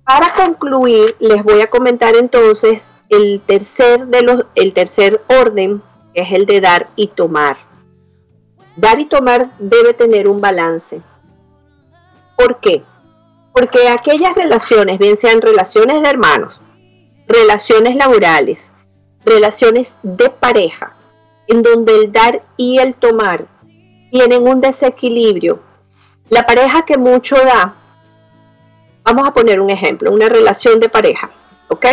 [0.06, 5.82] Para concluir, les voy a comentar entonces el tercer, de los, el tercer orden,
[6.14, 7.58] es el de dar y tomar.
[8.76, 11.02] Dar y tomar debe tener un balance.
[12.36, 12.84] ¿Por qué?
[13.54, 16.62] Porque aquellas relaciones, bien sean relaciones de hermanos,
[17.28, 18.72] relaciones laborales,
[19.26, 20.96] relaciones de pareja,
[21.48, 23.46] en donde el dar y el tomar
[24.12, 25.60] tienen un desequilibrio.
[26.30, 27.76] La pareja que mucho da,
[29.04, 31.32] vamos a poner un ejemplo, una relación de pareja,
[31.70, 31.86] ¿ok?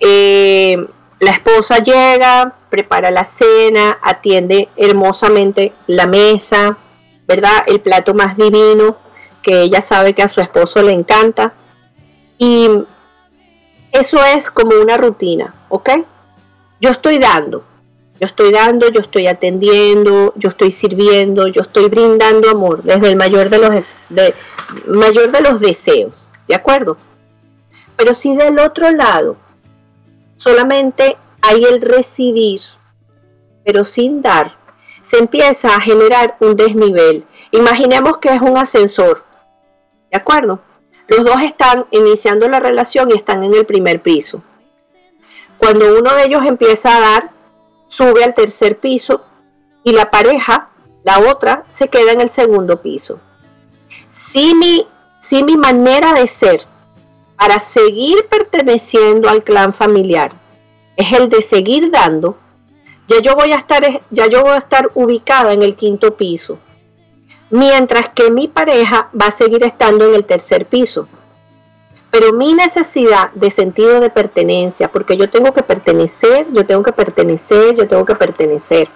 [0.00, 0.86] Eh,
[1.20, 6.78] la esposa llega, prepara la cena, atiende hermosamente la mesa,
[7.26, 7.64] ¿verdad?
[7.66, 8.96] El plato más divino
[9.42, 11.54] que ella sabe que a su esposo le encanta.
[12.38, 12.68] Y
[13.90, 15.90] eso es como una rutina, ¿ok?
[16.80, 17.64] Yo estoy dando,
[18.20, 23.16] yo estoy dando, yo estoy atendiendo, yo estoy sirviendo, yo estoy brindando amor desde el
[23.16, 24.34] mayor de los, de,
[24.86, 26.96] mayor de los deseos, ¿de acuerdo?
[27.96, 29.36] Pero si del otro lado
[30.38, 32.60] solamente hay el recibir,
[33.64, 34.56] pero sin dar,
[35.04, 37.26] se empieza a generar un desnivel.
[37.50, 39.24] Imaginemos que es un ascensor,
[40.10, 40.60] ¿de acuerdo?
[41.06, 44.42] Los dos están iniciando la relación y están en el primer piso.
[45.58, 47.30] Cuando uno de ellos empieza a dar,
[47.88, 49.24] sube al tercer piso
[49.82, 50.68] y la pareja,
[51.04, 53.20] la otra, se queda en el segundo piso.
[54.12, 54.86] Si mi,
[55.20, 56.66] si mi manera de ser
[57.38, 60.32] para seguir perteneciendo al clan familiar.
[60.96, 62.36] Es el de seguir dando,
[63.06, 66.58] ya yo voy a estar, ya yo voy a estar ubicada en el quinto piso,
[67.48, 71.06] mientras que mi pareja va a seguir estando en el tercer piso.
[72.10, 76.92] Pero mi necesidad de sentido de pertenencia, porque yo tengo que pertenecer, yo tengo que
[76.92, 78.88] pertenecer, yo tengo que pertenecer.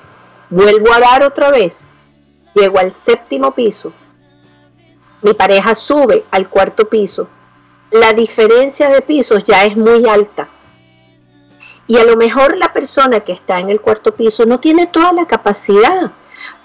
[0.51, 1.87] Vuelvo a dar otra vez,
[2.55, 3.93] llego al séptimo piso,
[5.23, 7.29] mi pareja sube al cuarto piso
[7.93, 10.49] la diferencia de pisos ya es muy alta.
[11.87, 15.13] Y a lo mejor la persona que está en el cuarto piso no tiene toda
[15.13, 16.11] la capacidad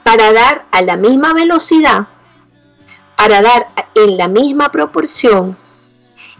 [0.03, 2.07] para dar a la misma velocidad,
[3.17, 5.57] para dar en la misma proporción.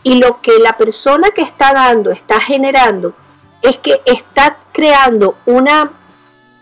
[0.03, 3.13] Y lo que la persona que está dando está generando
[3.61, 5.91] es que está creando una,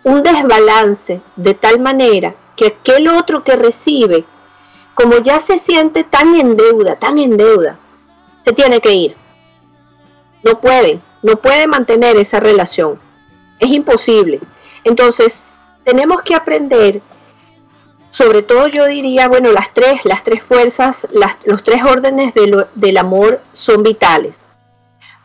[0.03, 4.25] un desbalance de tal manera que aquel otro que recibe,
[4.95, 7.77] como ya se siente tan en deuda, tan en deuda,
[8.45, 9.15] se tiene que ir.
[10.43, 12.99] No puede, no puede mantener esa relación.
[13.59, 14.39] Es imposible.
[14.83, 15.41] Entonces,
[15.83, 17.01] tenemos que aprender,
[18.11, 21.07] sobre todo yo diría, bueno, las tres, las tres fuerzas,
[21.45, 22.33] los tres órdenes
[22.75, 24.47] del amor son vitales.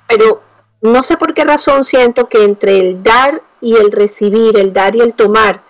[0.09, 0.43] Pero
[0.81, 4.97] no sé por qué razón siento que entre el dar y el recibir, el dar
[4.97, 5.63] y el tomar,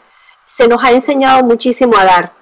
[0.46, 2.32] se nos ha enseñado muchísimo a dar.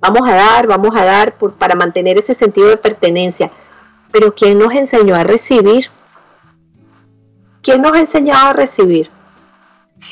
[0.00, 3.50] Vamos a dar, vamos a dar para mantener ese sentido de pertenencia.
[4.12, 5.90] Pero ¿quién nos enseñó a recibir?
[7.62, 9.10] ¿Quién nos ha enseñado a recibir?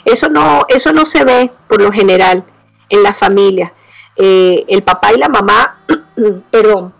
[0.04, 2.44] Eso no, eso no se ve por lo general
[2.88, 3.72] en la familia.
[4.16, 5.78] Eh, el papá y la mamá,
[6.50, 6.94] perdón,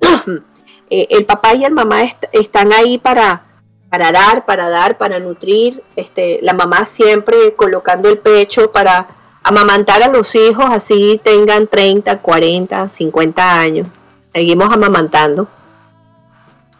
[0.90, 3.44] eh, el papá y el mamá están ahí para,
[3.90, 5.82] para dar, para dar, para nutrir.
[5.96, 9.08] Este, la mamá siempre colocando el pecho para
[9.42, 13.88] amamantar a los hijos, así tengan 30, 40, 50 años.
[14.28, 15.48] Seguimos amamantando.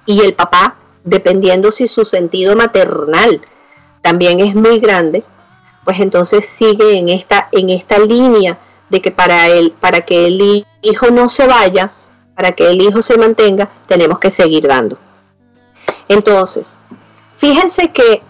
[0.06, 3.42] Y el papá, dependiendo si su sentido maternal
[4.00, 5.24] también es muy grande,
[5.84, 10.66] pues entonces sigue en esta, en esta línea de que para, él, para que el
[10.82, 11.92] hijo no se vaya,
[12.34, 14.98] para que el hijo se mantenga, tenemos que seguir dando.
[16.08, 16.78] Entonces,
[17.38, 18.22] fíjense que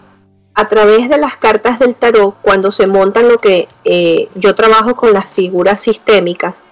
[0.55, 4.95] a través de las cartas del tarot, cuando se montan lo que eh, yo trabajo
[4.95, 6.65] con las figuras sistémicas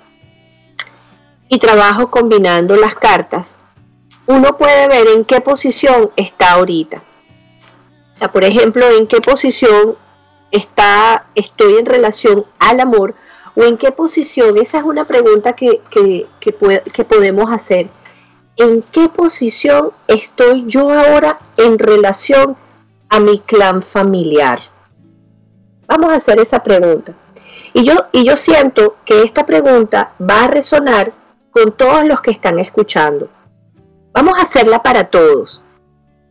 [1.48, 3.60] y trabajo combinando las cartas,
[4.28, 7.04] uno puede ver en qué posición está ahorita.
[8.14, 9.96] O sea, por ejemplo, en qué posición
[10.52, 13.16] está, estoy en relación al amor
[13.56, 14.58] o en qué posición.
[14.58, 17.90] Esa es una pregunta que, que, que podemos hacer.
[18.58, 22.56] ¿En qué posición estoy yo ahora en relación
[23.10, 24.60] a mi clan familiar?
[25.88, 27.14] Vamos a hacer esa pregunta.
[27.74, 31.12] Y yo, y yo siento que esta pregunta va a resonar
[31.52, 33.30] con todos los que están escuchando.
[34.16, 35.62] Vamos a hacerla para todos.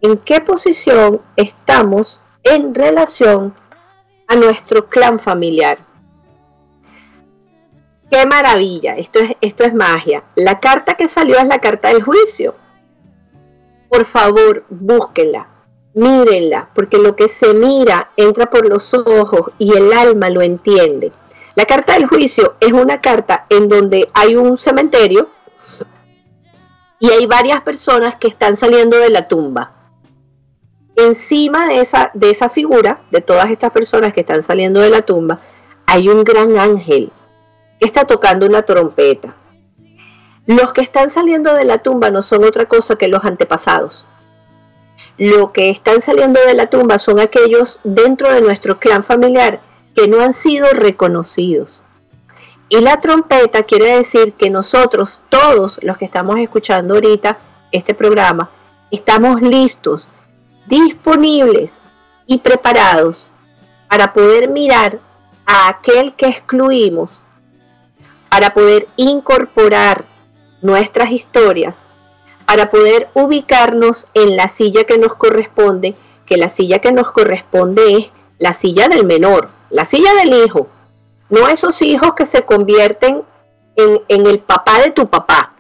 [0.01, 3.55] ¿En qué posición estamos en relación
[4.27, 5.79] a nuestro clan familiar?
[8.11, 8.97] ¡Qué maravilla!
[8.97, 10.25] Esto es, esto es magia.
[10.35, 12.57] La carta que salió es la carta del juicio.
[13.89, 15.55] Por favor, búsquenla
[15.95, 21.13] mírenla, porque lo que se mira entra por los ojos y el alma lo entiende.
[21.55, 25.29] La carta del juicio es una carta en donde hay un cementerio
[27.01, 29.73] y hay varias personas que están saliendo de la tumba.
[30.97, 35.03] Encima de esa, de esa figura, de todas estas personas que están saliendo de la
[35.03, 35.41] tumba,
[35.87, 37.13] hay un gran ángel
[37.81, 39.35] que está tocando una trompeta.
[40.47, 44.07] Los que están saliendo de la tumba no son otra cosa que los antepasados
[45.19, 49.61] lo que están saliendo de la tumba son aquellos dentro de nuestro clan familiar
[49.95, 51.85] que no han sido reconocidos.
[52.69, 57.39] Y la trompeta quiere decir que nosotros, todos los que estamos escuchando ahorita
[57.71, 58.51] este programa,
[58.91, 60.09] estamos listos,
[60.67, 61.81] disponibles
[62.27, 63.29] y preparados
[63.89, 64.99] para poder mirar
[65.47, 67.23] a aquel que excluimos,
[68.31, 70.05] para poder incorporar
[70.63, 71.89] nuestras historias
[72.47, 75.97] para poder ubicarnos en la silla que nos corresponde,
[76.27, 80.69] que la silla que nos corresponde es la silla del menor, la silla del hijo,
[81.29, 83.23] no esos hijos que se convierten
[83.77, 85.55] en, el papá de tu papá,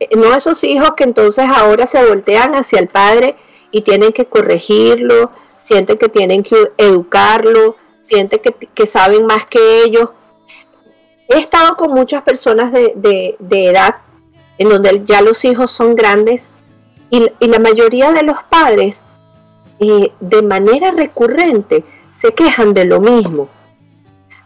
[0.00, 3.36] eh, no esos hijos que entonces ahora se voltean hacia el padre
[3.70, 5.30] y tienen que corregirlo,
[5.62, 10.10] sienten que tienen que educarlo, sienten que, saben más que ellos.
[11.28, 13.96] He estado con muchas personas de, de edad
[14.58, 16.48] en donde ya los hijos son grandes
[17.10, 19.04] y, la mayoría de los padres
[19.80, 21.84] eh, de manera recurrente
[22.16, 23.48] se quejan de lo mismo.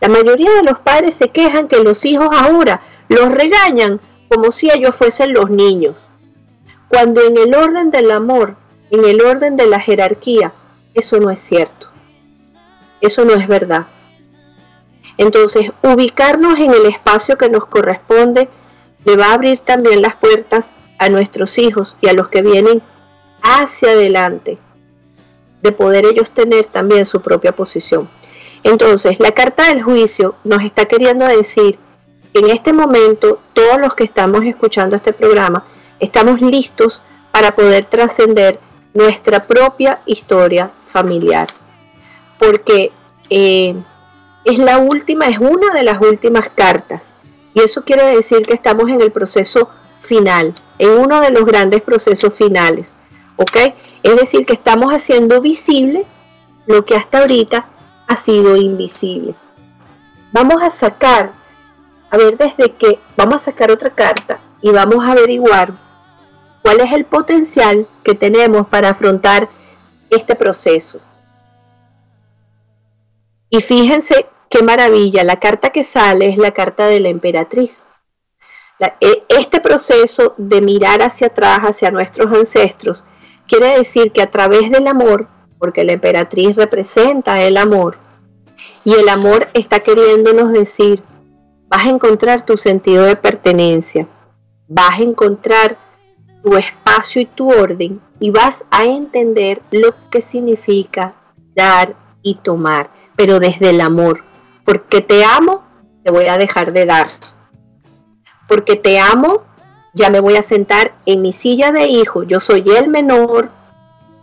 [0.03, 4.69] La mayoría de los padres se quejan que los hijos ahora los regañan como si
[4.69, 5.95] ellos fuesen los niños,
[6.89, 8.57] cuando en el orden del amor,
[8.91, 10.55] en el orden de la jerarquía,
[10.93, 11.87] eso no es cierto.
[13.01, 13.87] Eso no es verdad.
[15.19, 18.49] Entonces, ubicarnos en el espacio que nos corresponde
[19.05, 22.83] le va a abrir también las puertas a nuestros hijos y a los que vienen
[23.41, 24.59] hacia adelante,
[25.63, 28.11] de poder ellos tener también su propia posición.
[28.65, 31.79] Entonces, la carta del juicio nos está queriendo decir
[32.33, 35.65] que en este momento todos los que estamos escuchando este programa
[36.01, 38.61] estamos listos para poder trascender
[38.95, 41.49] nuestra propia historia familiar.
[42.39, 42.93] Porque
[43.31, 43.75] eh,
[44.45, 47.15] es la última, es una de las últimas cartas
[47.55, 49.69] y eso quiere decir que estamos en el proceso
[50.03, 52.97] final, en uno de los grandes procesos finales.
[53.37, 53.75] ¿Ok?
[54.03, 56.05] Es decir, que estamos haciendo visible
[56.67, 57.67] lo que hasta ahorita
[58.13, 59.35] ha sido invisible.
[60.33, 61.33] Vamos a sacar,
[62.11, 65.73] a ver desde qué, vamos a sacar otra carta y vamos a averiguar
[66.63, 69.49] cuál es el potencial que tenemos para afrontar
[70.11, 71.01] este proceso.
[73.49, 77.87] Y fíjense qué maravilla, la carta que sale es la carta de la emperatriz.
[79.01, 83.05] E, este proceso de mirar hacia atrás, hacia nuestros ancestros,
[83.47, 88.02] quiere decir que a través del amor, porque la emperatriz representa el amor,
[88.85, 91.03] y el amor está queriéndonos decir,
[91.69, 94.07] vas a encontrar tu sentido de pertenencia,
[94.69, 95.77] vas a encontrar
[96.43, 101.15] tu espacio y tu orden y vas a entender lo que significa
[101.55, 104.23] dar y tomar, pero desde el amor.
[104.65, 105.63] Porque te amo,
[106.05, 107.09] te voy a dejar de dar.
[108.49, 109.43] Porque te amo,
[109.95, 112.23] ya me voy a sentar en mi silla de hijo.
[112.23, 113.51] Yo soy el menor,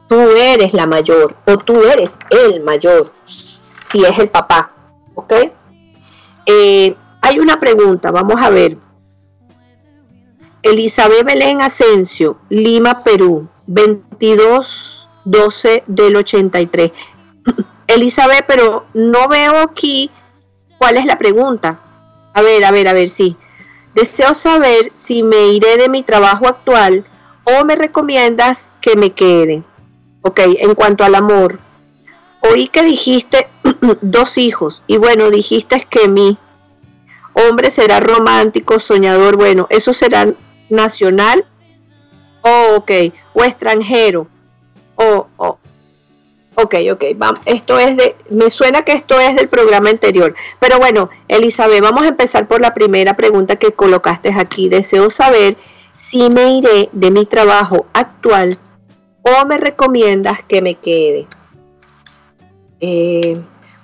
[0.07, 3.11] tú eres la mayor o tú eres el mayor,
[3.89, 4.71] si es el papá.
[5.15, 5.33] ¿Ok?
[6.45, 8.77] Eh, hay una pregunta, vamos a ver.
[10.61, 16.91] Elizabeth Belén Asensio, Lima, Perú, 22 12 del 83.
[17.87, 20.09] Elizabeth, pero no veo aquí
[20.77, 21.79] cuál es la pregunta.
[22.33, 23.35] A ver, a ver, a ver, sí.
[23.95, 27.05] Deseo saber si me iré de mi trabajo actual
[27.43, 29.63] o me recomiendas que me quede.
[30.21, 31.59] Ok, en cuanto al amor.
[32.41, 33.47] Oí que dijiste
[34.01, 34.83] dos hijos.
[34.87, 36.37] Y bueno, dijiste que mi
[37.33, 40.33] hombre será romántico, soñador, bueno, eso será
[40.69, 41.45] nacional,
[42.41, 42.91] oh, ok,
[43.33, 44.27] o extranjero,
[44.95, 45.57] oh, oh,
[46.55, 50.79] ok, ok, vamos, esto es de, me suena que esto es del programa anterior, pero
[50.79, 55.57] bueno, Elizabeth, vamos a empezar por la primera pregunta que colocaste aquí, deseo saber
[55.99, 58.57] si me iré de mi trabajo actual
[59.21, 61.27] o me recomiendas que me quede.
[62.79, 63.39] Eh,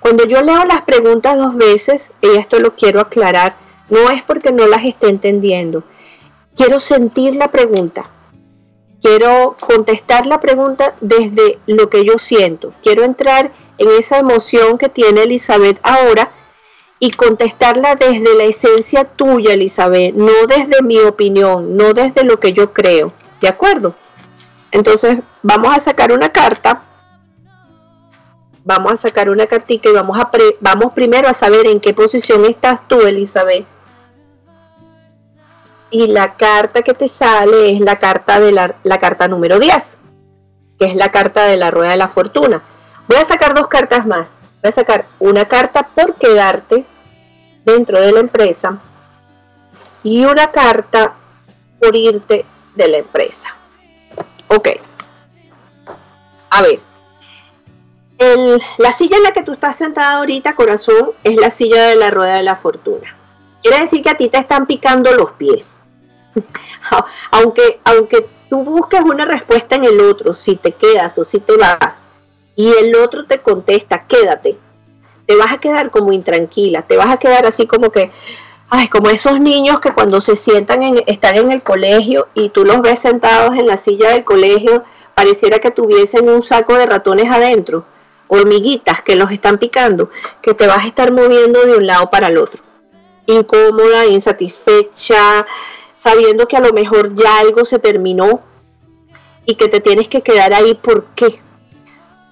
[0.06, 3.56] cuando yo leo las preguntas dos veces, y esto lo quiero aclarar,
[3.90, 5.82] no es porque no las esté entendiendo,
[6.56, 8.08] quiero sentir la pregunta.
[9.02, 12.72] Quiero contestar la pregunta desde lo que yo siento.
[12.84, 16.30] Quiero entrar en esa emoción que tiene Elizabeth ahora
[17.00, 22.52] y contestarla desde la esencia tuya, Elizabeth, no desde mi opinión, no desde lo que
[22.52, 23.12] yo creo.
[23.40, 23.96] ¿De acuerdo?
[24.70, 26.84] Entonces, vamos a sacar una carta.
[28.66, 32.44] Vamos a sacar una cartica y vamos, a vamos primero a saber en qué posición
[32.44, 33.66] estás tú, Elizabeth
[35.90, 39.98] y la carta que te sale es la carta de la, la, carta número 10,
[40.78, 42.62] que es la carta de la rueda de la fortuna.
[43.08, 44.28] Voy a sacar dos cartas más.
[44.62, 46.84] Voy a sacar una carta por quedarte
[47.64, 48.78] dentro de la empresa
[50.02, 51.14] y una carta
[51.80, 52.44] por irte
[52.74, 53.54] de la empresa.
[54.48, 54.68] Ok.
[56.50, 56.95] A ver.
[58.78, 62.10] La silla en la que tú estás sentada ahorita, corazón, es la silla de la
[62.10, 63.14] rueda de la fortuna.
[63.62, 65.80] Quiere decir que a ti te están picando los pies.
[67.30, 71.56] aunque, aunque tú busques una respuesta en el otro, si te quedas o si te
[71.56, 72.06] vas,
[72.54, 74.58] y el otro te contesta, quédate,
[75.26, 78.10] te vas a quedar como intranquila, te vas a quedar así como que,
[78.70, 82.64] ay, como esos niños que cuando se sientan en, están en el colegio y tú
[82.64, 87.30] los ves sentados en la silla del colegio, pareciera que tuviesen un saco de ratones
[87.30, 87.84] adentro,
[88.28, 90.10] hormiguitas que los están picando,
[90.42, 92.66] que te vas a estar moviendo de un lado para el otro
[93.26, 95.46] incómoda, insatisfecha,
[95.98, 98.40] sabiendo que a lo mejor ya algo se terminó
[99.44, 101.40] y que te tienes que quedar ahí, ¿por qué?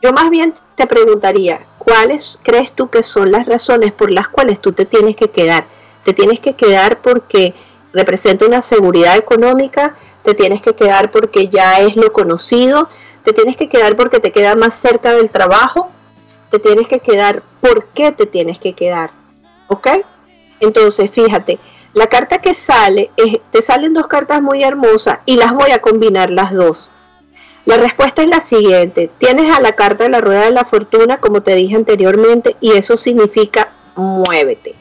[0.03, 4.61] Yo más bien te preguntaría, ¿cuáles crees tú que son las razones por las cuales
[4.61, 5.67] tú te tienes que quedar?
[6.05, 7.55] Te tienes que quedar porque
[7.93, 12.89] representa una seguridad económica, te tienes que quedar porque ya es lo conocido,
[13.25, 15.91] te tienes que quedar porque te queda más cerca del trabajo,
[16.51, 19.11] te tienes que quedar, ¿por qué te tienes que quedar?
[19.69, 19.89] ¿Ok?
[20.61, 21.59] Entonces, fíjate,
[21.95, 23.11] la carta que sale,
[23.51, 26.91] te salen dos cartas muy hermosas y las voy a combinar las dos.
[27.65, 29.11] La respuesta es la siguiente.
[29.19, 32.73] Tienes a la carta de la rueda de la fortuna, como te dije anteriormente, y
[32.73, 34.75] eso significa muévete.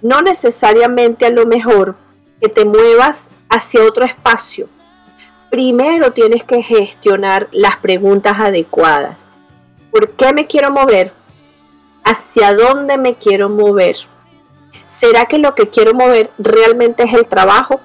[0.00, 1.96] No necesariamente a lo mejor
[2.40, 4.68] que te muevas hacia otro espacio.
[5.52, 9.28] Primero tienes que gestionar las preguntas adecuadas.
[9.92, 11.12] ¿Por qué me quiero mover?
[12.02, 13.96] ¿Hacia dónde me quiero mover?
[15.02, 17.80] ¿será que lo que quiero mover realmente es el trabajo?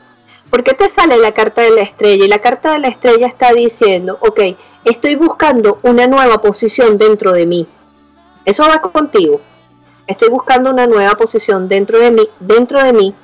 [0.52, 2.26] ¿Por qué te sale la carta de la estrella?
[2.26, 4.40] Y la carta de la estrella está diciendo, ok,
[4.86, 7.68] estoy buscando una nueva posición dentro de mí.
[8.46, 9.42] Eso va contigo.
[10.06, 12.30] Estoy buscando una nueva posición dentro de mí.
[12.40, 13.16] Dentro de mí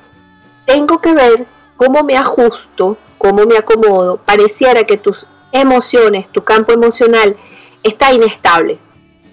[0.65, 1.45] tengo que ver
[1.77, 4.17] cómo me ajusto, cómo me acomodo.
[4.17, 7.37] Pareciera que tus emociones, tu campo emocional
[7.81, 8.79] está inestable.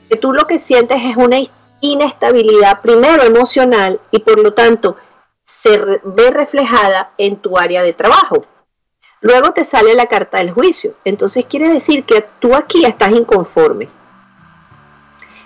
[0.08, 1.38] que tú lo que sientes es una
[1.80, 4.96] inestabilidad primero emocional y por lo tanto
[5.44, 8.44] se ve reflejada en tu área de trabajo.
[9.20, 10.94] Luego te sale la carta del juicio.
[11.04, 13.88] Entonces quiere decir que tú aquí estás inconforme.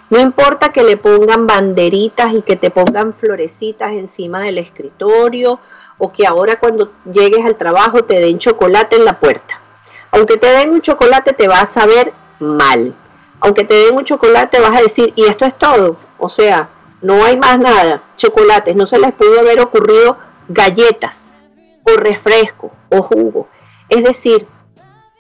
[0.09, 5.61] No importa que le pongan banderitas y que te pongan florecitas encima del escritorio
[5.99, 9.61] o que ahora cuando llegues al trabajo te den chocolate en la puerta.
[10.11, 12.95] Aunque te den un chocolate te vas a ver mal.
[13.41, 15.97] Aunque te den un chocolate vas a decir, y esto es todo.
[16.19, 16.69] O sea,
[17.03, 18.03] no hay más nada.
[18.17, 20.17] Chocolates, no se les pudo haber ocurrido
[20.49, 21.31] galletas
[21.85, 23.49] o refresco o jugo.
[23.89, 24.47] Es decir,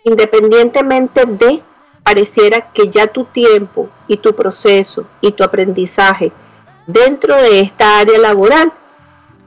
[0.04, 1.62] independientemente de,
[2.02, 6.32] pareciera que ya tu tiempo y tu proceso y tu aprendizaje
[6.86, 8.72] dentro de esta área laboral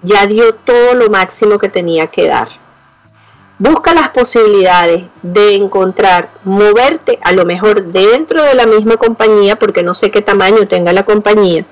[0.01, 2.49] ya dio todo lo máximo que tenía que dar.
[3.59, 9.81] Busca las posibilidades de encontrar, moverte a lo mejor dentro de la misma compañía, porque
[9.81, 11.65] no sé qué tamaño tenga la compañía,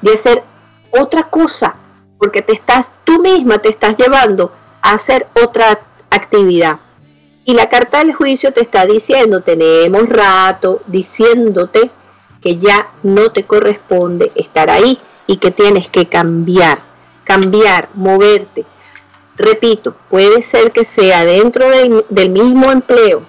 [0.00, 0.44] de hacer
[0.92, 1.74] otra cosa,
[2.18, 6.78] porque te estás, tú misma te estás llevando a hacer otra actividad.
[7.44, 11.90] Y la carta del juicio te está diciendo, tenemos rato diciéndote
[12.40, 16.78] que ya no te corresponde estar ahí y que tienes que cambiar,
[17.24, 18.64] cambiar, moverte.
[19.36, 23.26] Repito, puede ser que sea dentro del, mismo empleo.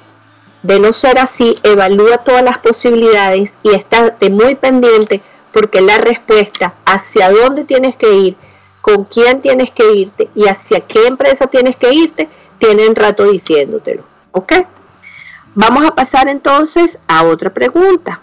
[0.61, 5.21] De no ser así, evalúa todas las posibilidades y estate muy pendiente
[5.51, 8.37] porque la respuesta hacia dónde tienes que ir,
[8.81, 12.29] con quién tienes que irte y hacia qué empresa tienes que irte,
[12.59, 14.03] tienen rato diciéndotelo.
[14.31, 14.53] ¿Ok?
[15.53, 18.21] Vamos a pasar entonces a otra pregunta.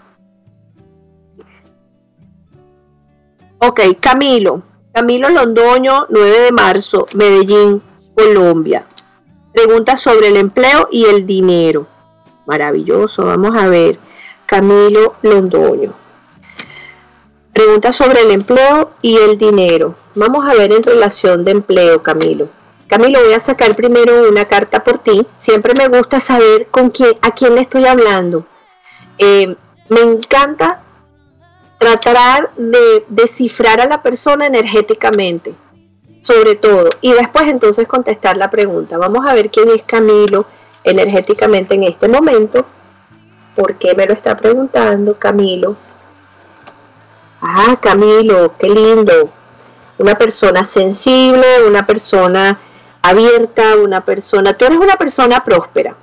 [3.59, 4.63] Ok, Camilo.
[4.93, 7.83] Camilo Londoño, 9 de marzo, Medellín,
[8.15, 8.85] Colombia.
[9.55, 11.87] Pregunta sobre el empleo y el dinero.
[12.45, 13.99] Maravilloso, vamos a ver.
[14.45, 15.95] Camilo Londoño.
[17.55, 19.95] Pregunta sobre el empleo y el dinero.
[20.15, 22.51] Vamos a ver en relación de empleo, Camilo.
[22.87, 25.27] Camilo, voy a sacar primero una carta por ti.
[25.37, 28.45] Siempre me gusta saber con quién, a quién le estoy hablando.
[29.17, 29.57] Eh,
[29.89, 30.82] me encanta
[31.83, 35.55] tratar de descifrar a la persona energéticamente,
[36.21, 38.99] sobre todo, y después entonces contestar la pregunta.
[38.99, 40.47] Vamos a ver quién es Camilo
[40.85, 42.67] energéticamente en este momento.
[43.57, 45.77] ¿Por qué me lo está preguntando Camilo?
[47.41, 49.31] Ah, Camilo, qué lindo.
[49.99, 52.59] Una persona sensible, una persona
[53.03, 55.97] abierta, una persona, tú eres una persona próspera.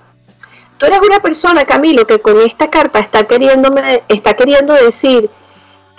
[0.78, 5.30] Tú eres una persona, Camilo, que con esta carta está, queriéndome, está queriendo decir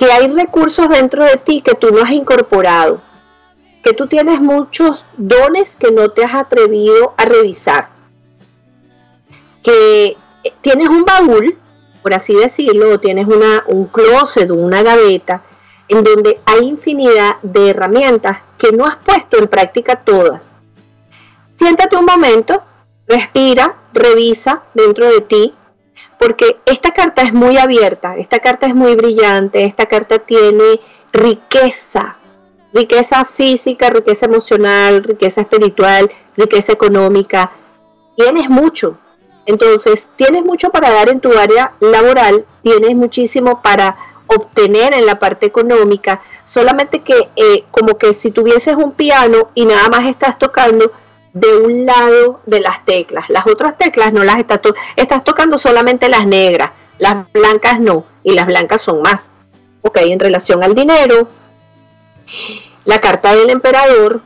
[0.00, 3.02] que hay recursos dentro de ti que tú no has incorporado,
[3.84, 7.90] que tú tienes muchos dones que no te has atrevido a revisar,
[9.62, 10.16] que
[10.62, 11.58] tienes un baúl,
[12.02, 15.42] por así decirlo, o tienes una, un closet o una gaveta
[15.86, 20.54] en donde hay infinidad de herramientas que no has puesto en práctica todas.
[21.56, 22.62] Siéntate un momento,
[23.06, 25.54] respira, revisa dentro de ti,
[26.20, 30.78] porque esta carta es muy abierta, esta carta es muy brillante, esta carta tiene
[31.14, 32.18] riqueza,
[32.74, 37.52] riqueza física, riqueza emocional, riqueza espiritual, riqueza económica.
[38.18, 38.98] Tienes mucho.
[39.46, 43.96] Entonces, tienes mucho para dar en tu área laboral, tienes muchísimo para
[44.26, 49.64] obtener en la parte económica, solamente que eh, como que si tuvieses un piano y
[49.64, 50.92] nada más estás tocando,
[51.32, 53.28] de un lado de las teclas.
[53.28, 54.60] Las otras teclas no las estás,
[54.96, 59.30] estás tocando solamente las negras, las blancas no, y las blancas son más.
[59.82, 61.28] Ok, en relación al dinero,
[62.84, 64.20] la carta del emperador,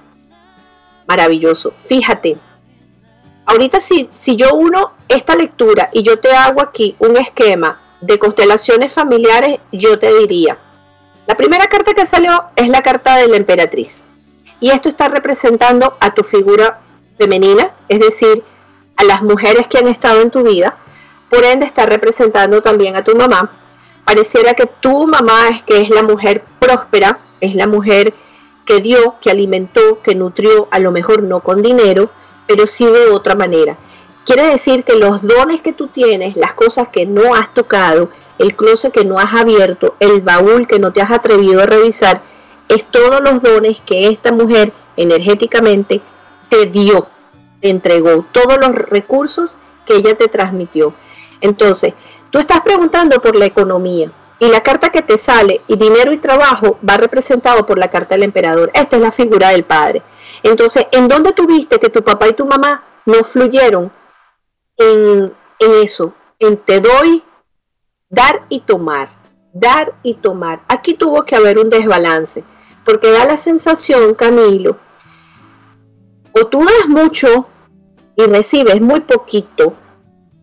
[1.06, 1.74] maravilloso.
[1.88, 2.36] Fíjate,
[3.46, 8.18] ahorita si, si yo uno esta lectura y yo te hago aquí un esquema de
[8.18, 10.58] constelaciones familiares, yo te diría,
[11.26, 14.06] la primera carta que salió es la carta de la emperatriz.
[14.60, 16.80] Y esto está representando a tu figura
[17.18, 18.44] femenina, es decir,
[18.96, 20.76] a las mujeres que han estado en tu vida,
[21.28, 23.50] por ende está representando también a tu mamá.
[24.04, 28.14] Pareciera que tu mamá es que es la mujer próspera, es la mujer
[28.66, 32.10] que dio, que alimentó, que nutrió, a lo mejor no con dinero,
[32.46, 33.76] pero sí de otra manera.
[34.24, 38.54] Quiere decir que los dones que tú tienes, las cosas que no has tocado, el
[38.54, 42.22] closet que no has abierto, el baúl que no te has atrevido a revisar,
[42.68, 46.00] es todos los dones que esta mujer energéticamente
[46.54, 47.08] te dio,
[47.60, 50.94] te entregó todos los recursos que ella te transmitió.
[51.40, 51.94] Entonces,
[52.30, 56.18] tú estás preguntando por la economía y la carta que te sale y dinero y
[56.18, 58.70] trabajo va representado por la carta del emperador.
[58.72, 60.02] Esta es la figura del padre.
[60.44, 63.90] Entonces, ¿en dónde tuviste que tu papá y tu mamá no fluyeron
[64.76, 66.14] en, en eso?
[66.38, 67.24] En te doy,
[68.08, 69.08] dar y tomar.
[69.52, 70.62] dar y tomar.
[70.68, 72.44] Aquí tuvo que haber un desbalance,
[72.84, 74.76] porque da la sensación, Camilo,
[76.34, 77.46] o tú das mucho
[78.16, 79.74] y recibes muy poquito,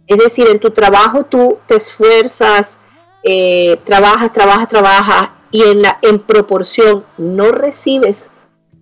[0.08, 2.80] es decir, en tu trabajo tú te esfuerzas,
[3.24, 8.30] eh, trabajas, trabajas, trabajas y en, la, en proporción no recibes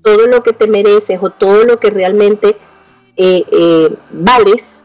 [0.04, 2.58] todo lo que te mereces o todo lo que realmente
[3.18, 4.80] eh, eh, vales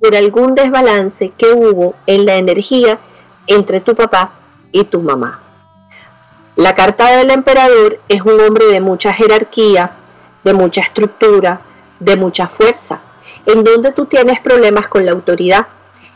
[0.00, 2.98] por algún desbalance que hubo en la energía
[3.46, 4.32] entre tu papá
[4.72, 5.42] y tu mamá.
[6.56, 9.92] La carta del emperador es un hombre de mucha jerarquía,
[10.46, 11.60] de mucha estructura,
[11.98, 13.00] de mucha fuerza,
[13.46, 15.66] en donde tú tienes problemas con la autoridad,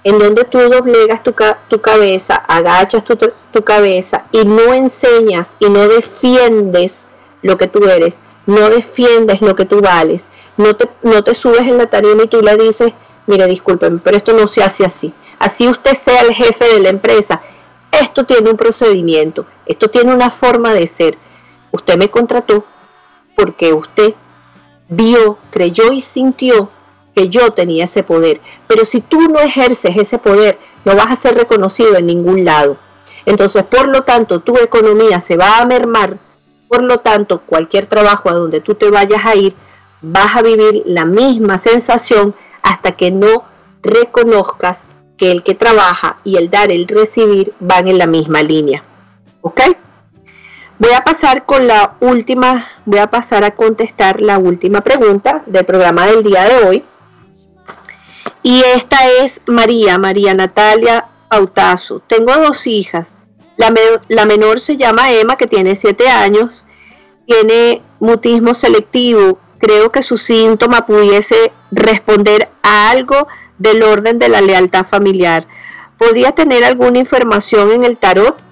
[0.05, 1.35] en donde tú doblegas tu,
[1.81, 7.07] cabeza, agachas tu, tu cabeza y no enseñas y no defiendes
[7.43, 11.63] lo que tú eres, no defiendes lo que tú vales, no te, no te subes
[11.63, 12.93] en la tarima y tú le dices,
[13.27, 15.13] mire, discúlpeme, pero esto no se hace así.
[15.41, 17.41] Así usted sea el jefe de la empresa,
[17.91, 21.19] esto tiene un procedimiento, esto tiene una forma de ser.
[21.73, 22.65] Usted me contrató
[23.41, 24.15] porque usted
[24.89, 26.69] vio, creyó y sintió
[27.15, 28.41] que yo tenía ese poder.
[28.67, 32.77] Pero si tú no ejerces ese poder, no vas a ser reconocido en ningún lado.
[33.25, 36.19] Entonces, por lo tanto, tu economía se va a mermar.
[36.69, 39.55] Por lo tanto, cualquier trabajo a donde tú te vayas a ir,
[40.03, 43.45] vas a vivir la misma sensación hasta que no
[43.83, 44.87] reconozcas
[45.17, 48.85] que el que trabaja y el dar, el recibir van en la misma línea.
[49.41, 49.61] ¿Ok?
[50.81, 55.67] Voy a pasar con la última, voy a pasar a contestar la última pregunta del
[55.67, 56.85] programa del día de hoy.
[58.43, 62.01] Y esta es María, María Natalia Autazo.
[62.07, 63.15] Tengo dos hijas.
[63.59, 66.49] La, menor se llama Emma, que tiene 7 años.
[67.27, 69.39] Tiene mutismo selectivo.
[69.59, 73.29] Creo que su síntoma pudiese responder a algo
[73.59, 75.47] del orden de la lealtad familiar.
[75.99, 78.50] ¿Podría tener alguna información en el tarot?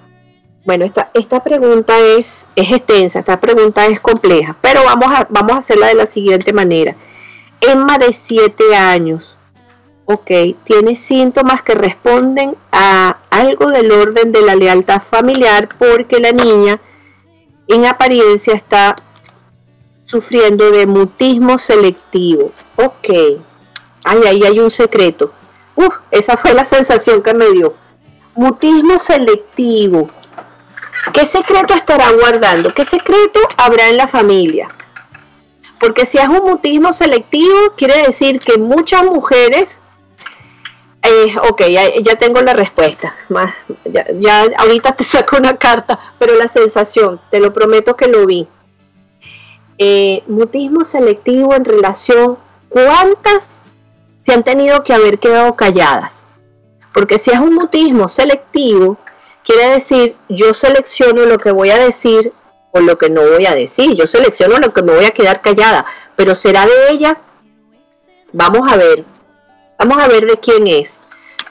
[0.69, 5.53] Bueno, esta, esta pregunta es, es extensa, esta pregunta es compleja, pero vamos a, vamos
[5.53, 6.95] a hacerla de la siguiente manera.
[7.59, 9.35] Emma de 7 años,
[10.05, 10.29] ok,
[10.63, 16.79] tiene síntomas que responden a algo del orden de la lealtad familiar porque la niña
[17.67, 18.95] en apariencia está
[20.05, 22.51] sufriendo de mutismo selectivo.
[22.75, 23.09] Ok,
[24.03, 25.33] ay, ahí hay un secreto.
[25.75, 27.73] Uf, esa fue la sensación que me dio.
[28.35, 30.11] Mutismo selectivo.
[31.13, 32.73] ¿Qué secreto estará guardando?
[32.73, 34.69] ¿Qué secreto habrá en la familia?
[35.79, 39.81] Porque si es un mutismo selectivo, quiere decir que muchas mujeres,
[41.01, 41.61] eh, ok,
[42.03, 43.15] ya, tengo la respuesta,
[43.85, 48.47] ya, ahorita te saco una carta, pero la sensación, te lo prometo que lo vi.
[49.77, 52.37] Eh, mutismo selectivo en relación,
[52.67, 53.61] ¿cuántas
[54.25, 56.27] se han tenido que haber quedado calladas?
[56.93, 58.97] Porque si es un mutismo selectivo,
[59.43, 62.33] Quiere decir, yo selecciono lo que voy a decir
[62.71, 63.95] o lo que no voy a decir.
[63.95, 65.85] Yo selecciono lo que me voy a quedar callada.
[66.15, 67.17] Pero será de ella.
[68.31, 69.05] Vamos a ver.
[69.77, 71.01] Vamos a ver de quién es.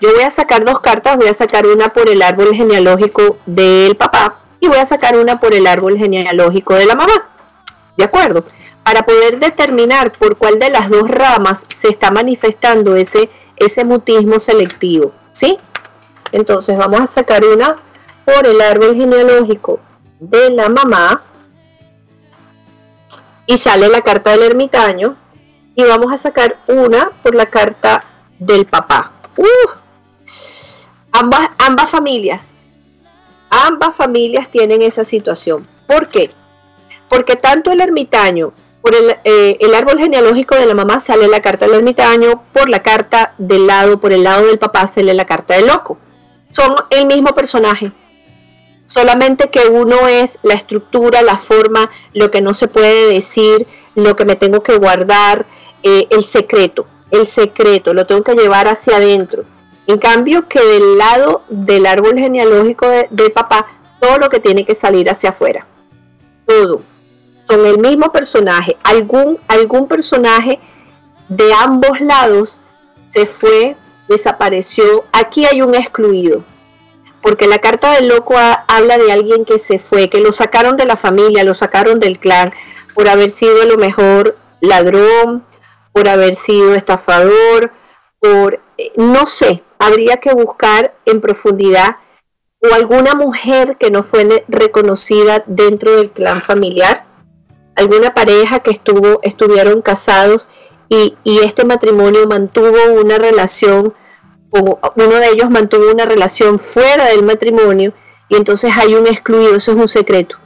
[0.00, 1.16] Yo voy a sacar dos cartas.
[1.16, 5.40] Voy a sacar una por el árbol genealógico del papá y voy a sacar una
[5.40, 7.28] por el árbol genealógico de la mamá.
[7.96, 8.44] ¿De acuerdo?
[8.82, 14.38] Para poder determinar por cuál de las dos ramas se está manifestando ese, ese mutismo
[14.38, 15.12] selectivo.
[15.32, 15.58] ¿Sí?
[16.32, 17.76] Entonces vamos a sacar una
[18.24, 19.80] por el árbol genealógico
[20.20, 21.22] de la mamá
[23.46, 25.16] y sale la carta del ermitaño
[25.74, 28.04] y vamos a sacar una por la carta
[28.38, 29.12] del papá.
[29.36, 29.70] Uh,
[31.12, 32.56] ambas, familias,
[33.48, 35.66] ambas familias tienen esa situación.
[35.86, 36.30] ¿Por qué?
[37.08, 38.52] Porque tanto el ermitaño,
[38.82, 42.68] por el, eh, el, árbol genealógico de la mamá sale la carta del ermitaño, por
[42.68, 45.96] la carta del lado, por el lado del papá sale la carta del loco.
[46.58, 47.92] Son el mismo personaje,
[48.88, 54.16] solamente que uno es la estructura, la forma, lo que no se puede decir, lo
[54.16, 55.46] que me tengo que guardar,
[55.84, 59.44] eh, el secreto, el secreto, lo tengo que llevar hacia adentro.
[59.86, 63.66] En cambio que del lado del árbol genealógico de, de papá,
[64.00, 65.64] todo lo que tiene que salir hacia afuera,
[66.44, 66.82] todo,
[67.48, 70.58] son el mismo personaje, algún, algún personaje
[71.28, 72.58] de ambos lados
[73.08, 73.76] se fue,
[74.08, 76.44] desapareció, aquí hay un excluido,
[77.22, 80.86] porque la carta del loco habla de alguien que se fue, que lo sacaron de
[80.86, 82.52] la familia, lo sacaron del clan,
[82.94, 85.44] por haber sido a lo mejor ladrón,
[85.92, 87.72] por haber sido estafador,
[88.20, 91.96] por, eh, no sé, habría que buscar en profundidad
[92.60, 97.06] o alguna mujer que no fue reconocida dentro del clan familiar,
[97.76, 100.48] alguna pareja que estuvo, estuvieron casados
[100.88, 103.94] y, este matrimonio mantuvo una relación
[104.50, 107.92] uno de ellos mantuvo una relación fuera del matrimonio
[108.30, 110.36] y entonces hay un excluido, eso es un secreto.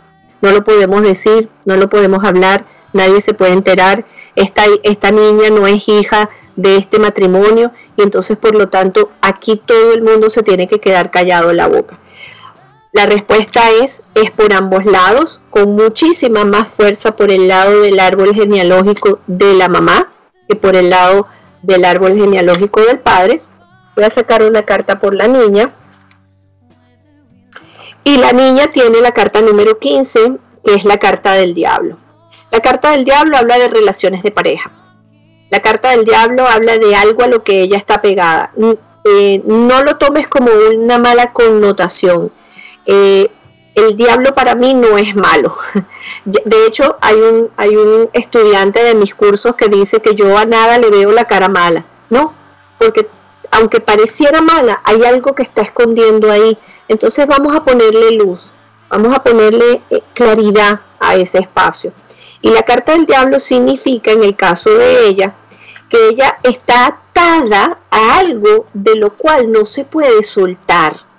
[0.41, 4.05] No lo podemos decir, no lo podemos hablar, nadie se puede enterar.
[4.35, 9.61] Esta, esta niña no es hija de este matrimonio y entonces por lo tanto aquí
[9.65, 11.99] todo el mundo se tiene que quedar callado en la boca.
[12.93, 17.99] La respuesta es, es por ambos lados, con muchísima más fuerza por el lado del
[18.01, 20.13] árbol genealógico de la mamá
[20.49, 21.29] que por el lado
[21.63, 23.41] del árbol genealógico del padre.
[23.95, 25.73] Voy a sacar una carta por la niña.
[28.05, 30.33] Y la niña tiene la carta número 15,
[30.65, 31.99] que es la carta del diablo.
[32.51, 34.71] La carta del diablo habla de relaciones de pareja.
[35.51, 38.53] La carta del diablo habla de algo a lo que ella está pegada.
[39.05, 42.33] Eh, no lo tomes como una mala connotación
[42.87, 43.31] eh,
[43.75, 45.57] el diablo para mí no es malo.
[46.25, 50.45] De hecho, hay un, hay un estudiante de mis cursos que dice que yo a
[50.45, 51.85] nada le veo la cara mala.
[52.11, 52.35] No,
[52.79, 53.09] porque
[53.51, 56.59] aunque pareciera mala, hay algo que está escondiendo ahí.
[56.89, 58.51] Entonces vamos a ponerle luz,
[58.89, 61.93] vamos a ponerle eh, claridad a ese espacio.
[62.41, 65.35] Y la carta del diablo significa, en el caso de ella,
[65.89, 71.12] que ella está atada a algo de lo cual no se puede soltar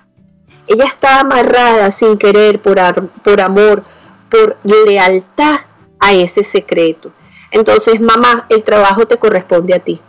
[0.67, 3.83] ella está amarrada sin querer por, por amor,
[4.29, 5.61] por lealtad
[5.99, 7.11] a ese secreto.
[7.51, 10.01] Entonces, mamá, el trabajo te corresponde a ti.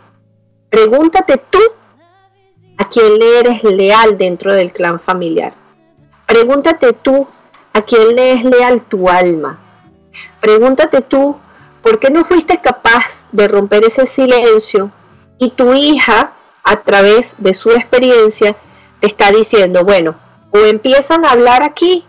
[0.69, 1.59] Pregúntate tú
[2.77, 5.53] a quién le eres leal dentro del clan familiar.
[6.25, 7.27] Pregúntate tú
[7.73, 9.59] a quién le es leal tu alma.
[10.41, 11.37] Pregúntate tú
[11.81, 14.91] por qué no fuiste capaz de romper ese silencio
[15.37, 16.33] y tu hija,
[16.63, 18.57] a través de su experiencia,
[18.99, 20.15] te está diciendo, bueno,
[20.55, 22.05] o empiezan a hablar aquí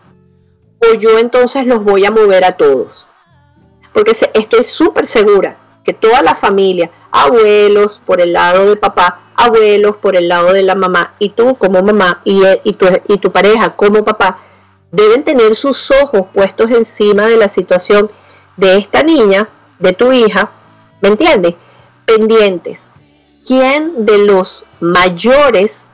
[0.78, 3.08] o yo entonces los voy a mover a todos.
[3.92, 9.96] Porque estoy súper segura que toda la familia, abuelos por el lado de papá, abuelos
[9.96, 13.32] por el lado de la mamá y tú como mamá y, y, tu, y tu
[13.32, 14.38] pareja como papá,
[14.92, 18.10] deben tener sus ojos puestos encima de la situación
[18.56, 20.52] de esta niña, de tu hija,
[21.00, 21.54] ¿me entiendes?
[22.04, 22.82] Pendientes.
[23.44, 25.85] ¿Quién de los mayores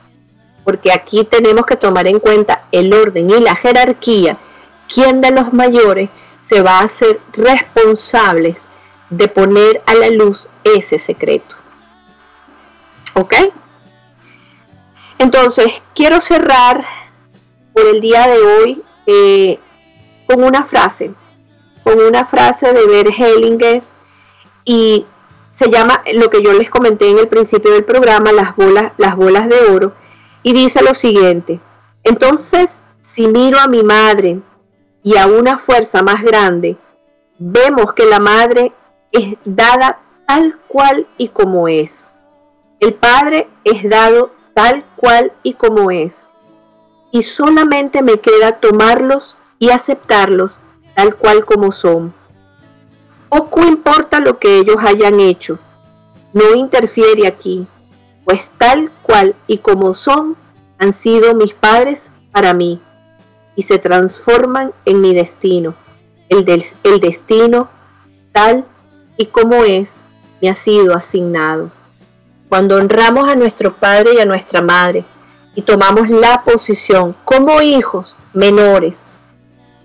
[0.63, 4.37] porque aquí tenemos que tomar en cuenta el orden y la jerarquía,
[4.91, 6.09] quién de los mayores
[6.41, 8.69] se va a hacer responsables
[9.09, 11.55] de poner a la luz ese secreto.
[13.13, 13.35] ¿Ok?
[15.19, 16.83] Entonces, quiero cerrar
[17.73, 19.59] por el día de hoy eh,
[20.27, 21.13] con una frase,
[21.83, 23.83] con una frase de Bert Hellinger
[24.65, 25.05] y
[25.53, 29.15] se llama lo que yo les comenté en el principio del programa, las bolas, las
[29.15, 29.93] bolas de oro,
[30.43, 31.59] y dice lo siguiente,
[32.03, 34.41] entonces si miro a mi madre
[35.01, 36.77] y a una fuerza más grande,
[37.37, 38.73] vemos que la madre
[39.11, 42.07] es dada tal cual y como es.
[42.79, 46.27] El Padre es dado tal cual y como es.
[47.11, 50.59] Y solamente me queda tomarlos y aceptarlos
[50.95, 52.13] tal cual como son.
[53.29, 55.59] Poco importa lo que ellos hayan hecho,
[56.33, 57.67] no interfiere aquí
[58.25, 60.35] pues tal cual y como son
[60.79, 62.81] han sido mis padres para mí
[63.55, 65.75] y se transforman en mi destino.
[66.29, 66.45] El,
[66.83, 67.69] el destino
[68.31, 68.65] tal
[69.17, 70.01] y como es
[70.41, 71.71] me ha sido asignado.
[72.49, 75.05] Cuando honramos a nuestro padre y a nuestra madre
[75.55, 78.93] y tomamos la posición como hijos menores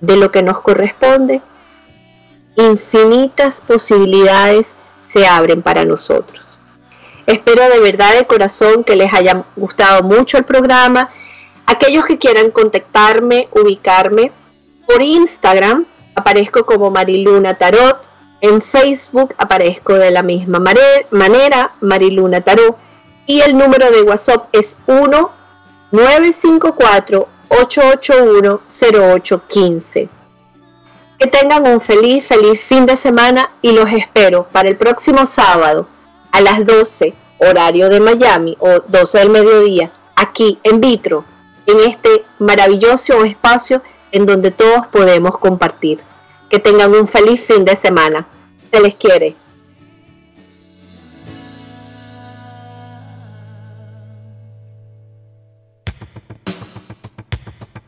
[0.01, 1.43] de lo que nos corresponde,
[2.57, 4.75] infinitas posibilidades
[5.07, 6.48] se abren para nosotros.
[7.29, 11.11] Espero de verdad de corazón que les haya gustado mucho el programa.
[11.67, 14.33] Aquellos que quieran contactarme, ubicarme
[14.87, 17.99] por Instagram, aparezco como Mariluna Tarot.
[18.41, 22.79] En Facebook aparezco de la misma manera, Mariluna Tarot.
[23.27, 25.31] Y el número de WhatsApp es 1
[25.93, 30.09] 954 881 0815.
[31.19, 35.89] Que tengan un feliz, feliz fin de semana y los espero para el próximo sábado
[36.33, 41.25] a las 12 horario de Miami o 12 del mediodía aquí en vitro
[41.67, 46.01] en este maravilloso espacio en donde todos podemos compartir.
[46.49, 48.27] Que tengan un feliz fin de semana.
[48.73, 49.37] Se les quiere.